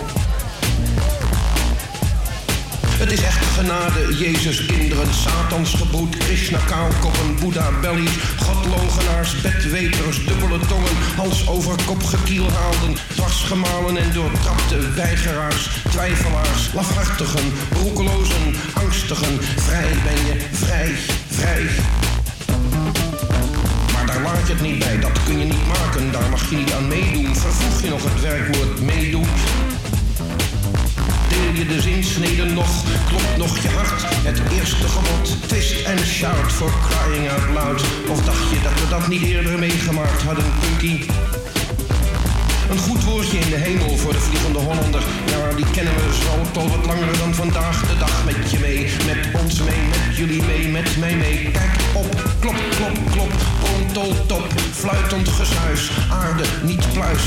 Het 3.03 3.13
is 3.13 3.23
echt 3.23 3.45
genade, 3.45 4.17
Jezus 4.17 4.67
kinderen, 4.67 5.15
Satans 5.15 5.75
gebroed, 5.75 6.17
Krishna 6.17 6.59
kaalkoppen, 6.59 7.37
Boeddha 7.41 7.71
bellies, 7.81 8.11
godlogenaars, 8.39 9.41
bedweters, 9.41 10.25
dubbele 10.25 10.59
tongen, 10.59 10.97
hals 11.17 11.49
over 11.49 11.75
kop 11.87 12.03
gekielhaalden, 12.03 12.97
dwarsgemalen 13.15 13.97
en 13.97 14.13
doortrapte 14.13 14.93
weigeraars, 14.95 15.69
twijfelaars, 15.91 16.73
lafhartigen, 16.75 17.53
roekelozen, 17.83 18.55
angstigen, 18.73 19.43
vrij 19.57 19.93
ben 20.05 20.25
je, 20.27 20.35
vrij, 20.53 20.95
vrij. 21.31 21.67
Daar 24.07 24.23
laat 24.23 24.47
je 24.47 24.53
het 24.53 24.63
niet 24.63 24.79
bij, 24.79 24.99
dat 24.99 25.23
kun 25.25 25.39
je 25.39 25.45
niet 25.45 25.67
maken, 25.67 26.13
daar 26.13 26.31
mag 26.31 26.51
je 26.51 26.57
niet 26.57 26.73
aan 26.73 26.89
meedoen. 26.89 27.37
Vervoeg 27.37 27.83
je 27.83 27.89
nog 27.89 28.03
het 28.03 28.21
werkwoord 28.21 28.81
meedoen? 28.81 29.27
Je 31.55 31.67
de 31.67 31.81
zinsneden 31.81 32.55
nog, 32.55 32.85
klopt 33.09 33.37
nog 33.37 33.59
je 33.59 33.69
hart 33.69 34.03
het 34.25 34.41
eerste 34.53 34.89
gebod. 34.89 35.49
Twist 35.49 35.83
en 35.85 35.99
shout 35.99 36.53
for 36.53 36.73
crying 36.89 37.31
out 37.31 37.49
loud. 37.55 37.83
Of 38.09 38.25
dacht 38.25 38.51
je 38.51 38.61
dat 38.63 38.81
we 38.81 38.89
dat 38.89 39.09
niet 39.09 39.23
eerder 39.23 39.59
meegemaakt 39.59 40.23
hadden, 40.23 40.45
Punky? 40.61 41.05
Een 42.71 42.79
goed 42.79 43.05
woordje 43.05 43.39
in 43.39 43.51
de 43.51 43.57
hemel 43.57 43.97
voor 43.97 44.13
de 44.13 44.19
vliegende 44.19 44.59
Hollander. 44.59 45.03
Ja, 45.27 45.55
die 45.57 45.71
kennen 45.71 45.95
we 45.95 46.15
zo 46.23 46.61
al 46.61 46.69
wat 46.69 46.87
langer 46.87 47.19
dan 47.19 47.35
vandaag 47.35 47.87
de 47.87 47.99
dag 47.99 48.25
met 48.25 48.51
je 48.51 48.59
mee. 48.59 48.91
Met 49.07 49.43
ons 49.43 49.59
mee, 49.59 49.83
met 49.91 50.17
jullie 50.17 50.43
mee, 50.43 50.69
met 50.69 50.97
mij 50.97 51.17
mee. 51.17 51.51
Kijk 51.51 51.77
op, 51.95 52.11
klop, 52.41 52.61
klop, 52.77 52.99
klop. 53.13 53.33
Ontol, 53.75 54.27
top, 54.27 54.47
fluitend 54.73 55.29
gesuis. 55.29 55.91
Aarde, 56.11 56.45
niet 56.63 56.93
pluis. 56.93 57.23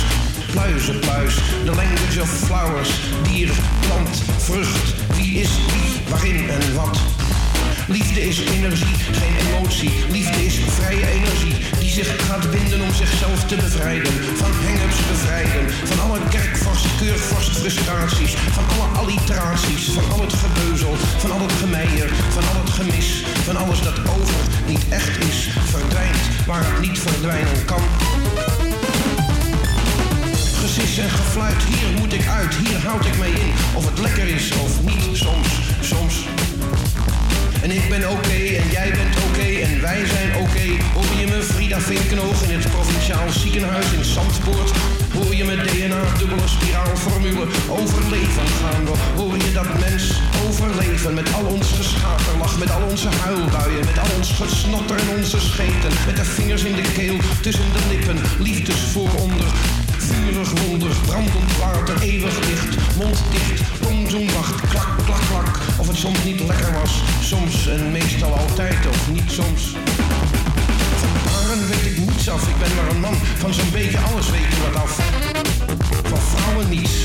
Pluizen, 0.56 0.99
pluis. 0.99 1.36
The 1.65 1.76
language 1.76 2.22
of 2.22 2.30
flowers. 2.30 2.90
Dier, 3.23 3.52
plant, 3.80 4.23
vrucht. 4.38 4.95
Wie 5.15 5.40
is 5.40 5.49
wie, 5.72 5.91
waarin 6.10 6.49
en 6.49 6.76
wat. 6.76 6.98
Liefde 7.88 8.27
is 8.27 8.40
energie, 8.40 8.95
geen 9.11 9.36
emotie. 9.45 9.91
Liefde 10.11 10.45
is 10.45 10.60
vrije 10.68 11.07
energie 11.07 11.56
die 11.80 11.90
zich 11.90 12.26
gaat 12.26 12.52
binden 12.52 12.82
om 12.82 12.94
zichzelf 12.94 13.44
te 13.45 13.56
bevrijden. 13.56 14.14
Van 14.36 14.52
hang-ups 14.64 14.99
bevrijden, 15.11 15.72
van 15.84 15.99
alle 15.99 16.19
kerkvorst, 16.30 16.86
keurvorst 16.98 17.57
frustraties. 17.57 18.34
Van 18.52 18.64
alle 18.73 18.88
alliteraties, 18.99 19.84
van 19.95 20.11
al 20.11 20.22
het 20.22 20.34
gebeuzel, 20.34 20.95
van 21.18 21.32
al 21.32 21.41
het 21.41 21.52
gemeier, 21.52 22.10
van 22.30 22.44
al 22.49 22.61
het 22.64 22.69
gemis. 22.69 23.23
Van 23.44 23.56
alles 23.56 23.82
dat 23.82 23.99
over 24.18 24.41
niet 24.68 24.86
echt 24.90 25.18
is, 25.30 25.49
verdwijnt 25.69 26.23
waar 26.45 26.64
het 26.65 26.80
niet 26.82 26.99
verdwijnen 26.99 27.65
kan. 27.65 27.84
Gesis 30.76 30.97
en 30.97 31.10
gefluit, 31.10 31.64
hier 31.64 31.99
moet 31.99 32.14
ik 32.14 32.27
uit, 32.27 32.56
hier 32.56 32.77
houd 32.88 33.06
ik 33.06 33.18
mij 33.18 33.30
in. 33.30 33.52
Of 33.76 33.85
het 33.89 33.99
lekker 33.99 34.27
is 34.27 34.52
of 34.52 34.84
niet, 34.84 35.18
soms, 35.18 35.47
soms. 35.81 36.27
En 37.61 37.72
ik 37.72 37.89
ben 37.89 38.10
oké 38.10 38.39
en 38.61 38.69
jij 38.72 38.91
bent 38.91 39.15
oké 39.30 39.60
en 39.61 39.81
wij 39.81 40.06
zijn 40.06 40.35
oké. 40.35 40.84
Hoor 40.93 41.19
je 41.19 41.27
me 41.27 41.41
Frida 41.43 41.80
Vinkenoog 41.80 42.41
in 42.43 42.60
het 42.60 42.72
provinciaal 42.72 43.30
ziekenhuis 43.30 43.91
in 43.91 44.03
Zandpoort? 44.03 44.72
Hoor 45.15 45.35
je 45.35 45.43
me 45.43 45.55
DNA 45.55 46.03
dubbele 46.17 46.47
spiraalformule 46.47 47.45
overleven 47.69 48.47
gaan 48.61 48.85
we? 48.85 48.91
Hoor 49.15 49.37
je 49.37 49.51
dat 49.53 49.79
mens 49.79 50.21
overleven 50.47 51.13
met 51.13 51.33
al 51.33 51.45
ons 51.45 51.71
geschaterlach, 51.71 52.59
met 52.59 52.71
al 52.71 52.81
onze 52.89 53.09
huilbuien, 53.23 53.85
met 53.85 53.99
al 53.99 54.15
ons 54.17 54.31
gesnotter 54.31 54.97
en 54.97 55.17
onze 55.17 55.39
scheten, 55.39 55.91
met 56.05 56.15
de 56.15 56.25
vingers 56.25 56.63
in 56.63 56.75
de 56.75 56.91
keel, 56.95 57.17
tussen 57.41 57.71
de 57.73 57.83
lippen, 57.89 58.17
liefdesvooronder. 58.39 59.51
Vurig 59.97 60.51
wonder, 60.61 60.91
brandend 61.05 61.57
water, 61.59 62.01
eeuwig 62.01 62.39
licht, 62.47 62.77
mond 62.97 63.23
dicht, 63.31 63.65
klak, 64.69 64.97
klak, 65.05 65.21
klak. 65.29 65.59
Of 65.77 65.87
het 65.87 65.97
soms 65.97 66.23
niet 66.23 66.39
lekker 66.39 66.73
was, 66.81 67.03
soms 67.21 67.67
en 67.67 67.91
meestal 67.91 68.37
altijd 68.37 68.87
of 68.89 69.09
niet 69.11 69.31
soms. 69.31 69.75
Van 71.56 71.64
paren 71.64 71.84
weet 71.84 71.91
ik 71.91 71.98
niets 71.98 72.27
ik 72.27 72.57
ben 72.60 72.76
maar 72.76 72.88
een 72.90 72.99
man, 72.99 73.15
van 73.38 73.53
zo'n 73.53 73.72
beetje 73.72 73.98
alles. 73.98 74.30
Weet 74.30 74.49
je 74.53 74.60
wat 74.65 74.82
af. 74.84 74.99
Van 76.03 76.19
vrouwen 76.19 76.69
niets, 76.69 76.95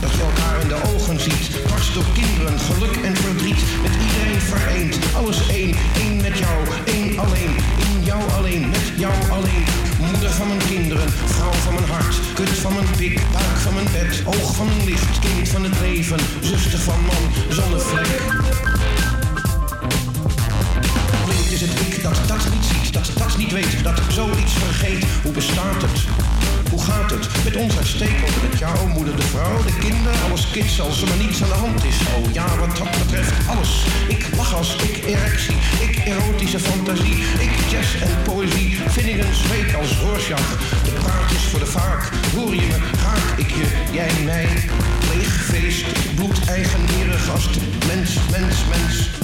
dat 0.00 0.12
je 0.14 0.22
elkaar 0.22 0.60
in 0.60 0.68
de 0.68 0.78
ogen 0.94 1.20
ziet, 1.20 1.44
dwars 1.66 1.92
door 1.92 2.04
kinderen, 2.14 2.58
geluk 2.60 2.96
en 3.04 3.16
verdriet, 3.16 3.60
met 3.82 3.92
iedereen 4.06 4.40
vereend, 4.40 4.96
alles 5.14 5.48
één, 5.48 5.76
één 5.96 6.16
met 6.16 6.38
jou, 6.38 6.58
één 6.84 7.18
alleen, 7.18 7.56
in 7.76 8.04
jou 8.04 8.22
alleen, 8.36 8.68
met 8.68 8.86
jou 8.96 9.14
alleen. 9.30 9.64
Moeder 10.10 10.30
van 10.30 10.46
mijn 10.46 10.64
kinderen, 10.68 11.10
vrouw 11.10 11.52
van 11.52 11.74
mijn 11.74 11.88
hart, 11.90 12.16
kut 12.34 12.48
van 12.48 12.74
mijn 12.74 12.90
pik, 12.96 13.20
buik 13.32 13.58
van 13.64 13.74
mijn 13.74 13.88
bed, 13.92 14.22
oog 14.24 14.54
van 14.54 14.66
mijn 14.66 14.84
licht, 14.84 15.18
kind 15.18 15.48
van 15.48 15.64
het 15.64 15.80
leven, 15.80 16.18
zuster 16.40 16.78
van 16.78 17.00
man, 17.10 17.22
zonnevlek. 17.48 18.06
Is 21.50 21.60
het 21.60 21.80
ik 21.80 22.02
dat 22.02 22.18
dat 22.26 22.52
niet 22.52 22.64
ziet, 22.64 22.92
dat 23.18 23.36
niet 23.36 23.52
weet, 23.52 23.82
dat 23.82 24.00
zoiets 24.08 24.52
vergeet. 24.52 25.04
Hoe 25.22 25.32
bestaat 25.32 25.82
het? 25.82 26.00
Hoe 26.70 26.82
gaat 26.82 27.10
het 27.10 27.28
met 27.44 27.56
ons 27.56 27.76
uitstekend? 27.76 28.42
Met 28.50 28.58
jou, 28.58 28.88
moeder, 28.88 29.16
de 29.16 29.22
vrouw, 29.22 29.62
de 29.62 29.78
kinderen, 29.78 30.22
alles 30.26 30.50
kids, 30.50 30.80
als 30.80 31.02
er 31.02 31.08
maar 31.08 31.16
niets 31.16 31.42
aan 31.42 31.48
de 31.48 31.54
hand 31.54 31.84
is. 31.84 31.96
Oh 32.16 32.32
ja, 32.32 32.56
wat 32.58 32.76
dat 32.76 32.90
betreft, 32.90 33.48
alles. 33.48 33.84
Ik 34.08 34.26
lach 34.36 34.54
als 34.54 34.76
ik 34.76 35.04
erectie, 35.06 35.56
ik 35.80 35.96
erotische 36.04 36.58
fantasie, 36.58 37.16
ik 37.38 37.50
jazz 37.70 37.94
en 38.02 38.22
poëzie. 38.22 38.76
Finnegan's 38.90 39.48
week 39.48 39.74
als 39.74 39.98
Rorschach, 39.98 40.48
de 40.84 40.90
praatjes 40.90 41.42
voor 41.42 41.58
de 41.58 41.66
vaak. 41.66 42.10
Hoor 42.36 42.54
je 42.54 42.66
me, 42.66 42.78
raak 43.02 43.38
ik 43.38 43.50
je, 43.50 43.66
jij 43.92 44.12
mij. 44.24 44.48
Leeg 45.14 45.44
feest, 45.44 45.86
bloed 46.14 46.44
eigenierig 46.48 47.24
gast, 47.24 47.50
mens, 47.86 48.14
mens, 48.30 48.56
mens. 48.70 49.17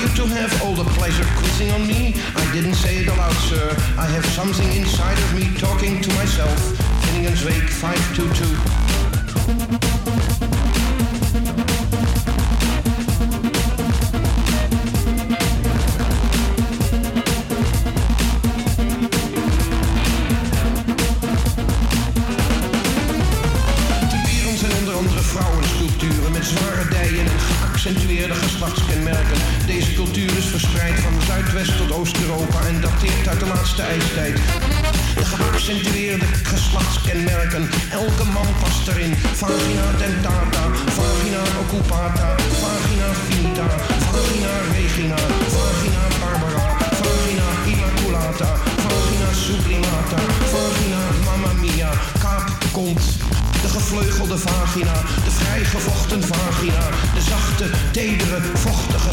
You 0.00 0.08
to 0.08 0.26
have 0.26 0.62
all 0.62 0.74
the 0.74 0.84
pleasure 0.90 1.24
quizzing 1.38 1.70
on 1.70 1.86
me? 1.86 2.14
I 2.34 2.52
didn't 2.52 2.74
say 2.74 2.98
it 2.98 3.08
aloud, 3.08 3.32
sir. 3.48 3.74
I 3.98 4.04
have 4.04 4.26
something 4.26 4.70
inside 4.72 5.18
of 5.18 5.34
me 5.34 5.56
talking 5.56 6.02
to 6.02 6.14
myself. 6.14 6.60
Finnegan's 7.06 7.42
Wake 7.46 7.70
522. 7.70 9.95
Laatste 33.76 33.94
ijstijd. 33.94 34.36
De 35.14 35.24
geaccentueerde 35.24 36.24
geslachtskenmerken, 36.42 37.68
elke 37.90 38.24
man 38.24 38.46
past 38.60 38.88
erin. 38.88 39.14
Vagina 39.34 39.86
dentata, 39.98 40.62
vagina 40.98 41.42
occupata, 41.62 42.34
vagina 42.62 43.08
finita, 43.26 43.66
vagina 44.12 44.52
regina, 44.72 45.16
vagina 45.56 46.02
barbara, 46.20 46.66
vagina 47.02 47.46
immaculata, 47.72 48.48
vagina 48.86 49.28
sublimata, 49.44 50.18
vagina 50.52 51.00
mamma 51.24 51.52
mia, 51.60 51.90
kaap 52.22 52.50
kont. 52.72 53.02
De 53.62 53.68
gevleugelde 53.68 54.38
vagina, 54.38 54.94
de 55.24 55.30
vrijgevochten 55.30 56.22
vagina, 56.28 56.84
de 57.14 57.20
zachte, 57.20 57.66
tedere, 57.90 58.40
vochtige, 58.54 59.05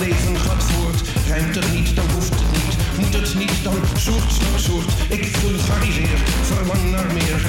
leven 0.00 0.38
gaat 0.38 0.62
voort, 0.62 1.00
rijmt 1.26 1.54
het 1.54 1.72
niet, 1.72 1.96
dan 1.96 2.04
hoeft 2.14 2.34
het 2.34 2.50
niet, 2.52 2.76
moet 2.98 3.14
het 3.14 3.34
niet, 3.34 3.64
dan 3.64 3.74
soort, 3.96 4.32
soort, 4.32 4.60
soort, 4.60 4.92
ik 5.08 5.24
vulgariseer, 5.24 6.18
verlang 6.42 6.90
naar 6.90 7.12
meer, 7.12 7.40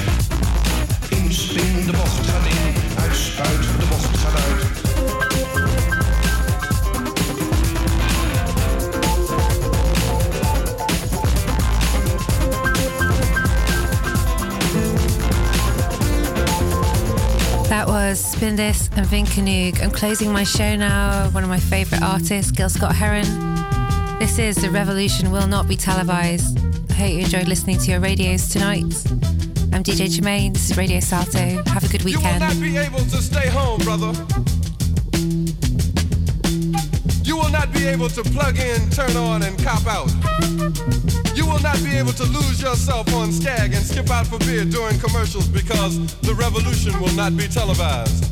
Spin 18.42 18.56
This 18.56 18.88
and 18.96 19.06
Vinkenoog. 19.06 19.80
I'm 19.80 19.92
closing 19.92 20.32
my 20.32 20.42
show 20.42 20.74
now. 20.74 21.28
One 21.30 21.44
of 21.44 21.48
my 21.48 21.60
favourite 21.60 22.02
artists, 22.02 22.50
Gil 22.50 22.68
Scott 22.68 22.92
Heron. 22.92 23.22
This 24.18 24.40
is 24.40 24.56
The 24.56 24.68
Revolution 24.68 25.30
Will 25.30 25.46
Not 25.46 25.68
Be 25.68 25.76
Televised. 25.76 26.58
I 26.90 26.94
hope 26.94 27.12
you 27.12 27.18
enjoyed 27.20 27.46
listening 27.46 27.78
to 27.78 27.90
your 27.92 28.00
radios 28.00 28.48
tonight. 28.48 28.82
I'm 29.72 29.84
DJ 29.84 30.10
Germaine. 30.10 30.54
This 30.54 30.72
is 30.72 30.76
Radio 30.76 30.98
Salto. 30.98 31.38
Have 31.38 31.84
a 31.84 31.88
good 31.88 32.02
weekend. 32.02 32.24
You 32.24 32.32
will 32.32 32.40
not 32.40 32.60
be 32.60 32.76
able 32.76 32.98
to 32.98 33.22
stay 33.22 33.46
home, 33.46 33.78
brother. 33.82 34.10
You 37.22 37.36
will 37.36 37.50
not 37.50 37.72
be 37.72 37.86
able 37.86 38.08
to 38.08 38.24
plug 38.24 38.58
in, 38.58 38.90
turn 38.90 39.16
on, 39.16 39.44
and 39.44 39.56
cop 39.62 39.86
out. 39.86 40.10
You 41.36 41.46
will 41.46 41.60
not 41.60 41.80
be 41.84 41.96
able 41.96 42.12
to 42.14 42.24
lose 42.24 42.60
yourself 42.60 43.14
on 43.14 43.30
Skag 43.30 43.72
and 43.72 43.84
skip 43.84 44.10
out 44.10 44.26
for 44.26 44.40
beer 44.40 44.64
during 44.64 44.98
commercials 44.98 45.46
because 45.46 45.96
the 46.22 46.34
revolution 46.34 47.00
will 47.00 47.14
not 47.14 47.36
be 47.36 47.46
televised. 47.46 48.31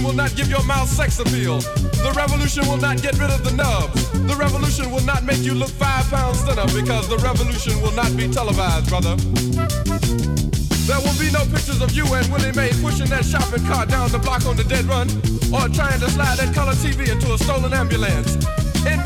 Revolution 0.00 0.16
will 0.16 0.24
not 0.24 0.36
give 0.36 0.48
your 0.48 0.64
mouth 0.64 0.88
sex 0.88 1.18
appeal. 1.18 1.60
The 1.60 2.12
revolution 2.16 2.66
will 2.66 2.78
not 2.78 3.02
get 3.02 3.18
rid 3.18 3.30
of 3.30 3.44
the 3.44 3.52
nubs. 3.52 4.10
The 4.12 4.34
revolution 4.34 4.90
will 4.90 5.04
not 5.04 5.24
make 5.24 5.42
you 5.44 5.52
look 5.52 5.68
five 5.70 6.08
pounds 6.08 6.40
thinner 6.42 6.66
because 6.72 7.08
the 7.08 7.18
revolution 7.18 7.80
will 7.82 7.92
not 7.92 8.16
be 8.16 8.28
televised, 8.28 8.88
brother. 8.88 9.16
There 10.88 11.00
will 11.04 11.18
be 11.20 11.30
no 11.30 11.44
pictures 11.52 11.82
of 11.82 11.92
you 11.92 12.06
and 12.14 12.26
Willie 12.32 12.52
Mae 12.52 12.72
pushing 12.80 13.08
that 13.12 13.24
shopping 13.24 13.64
cart 13.66 13.90
down 13.90 14.10
the 14.10 14.18
block 14.18 14.46
on 14.46 14.56
the 14.56 14.64
dead 14.64 14.84
run 14.86 15.08
or 15.52 15.68
trying 15.68 16.00
to 16.00 16.08
slide 16.08 16.38
that 16.38 16.54
color 16.54 16.72
TV 16.80 17.08
into 17.12 17.32
a 17.34 17.38
stolen 17.38 17.72
ambulance. 17.72 18.36
NBC 18.88 19.00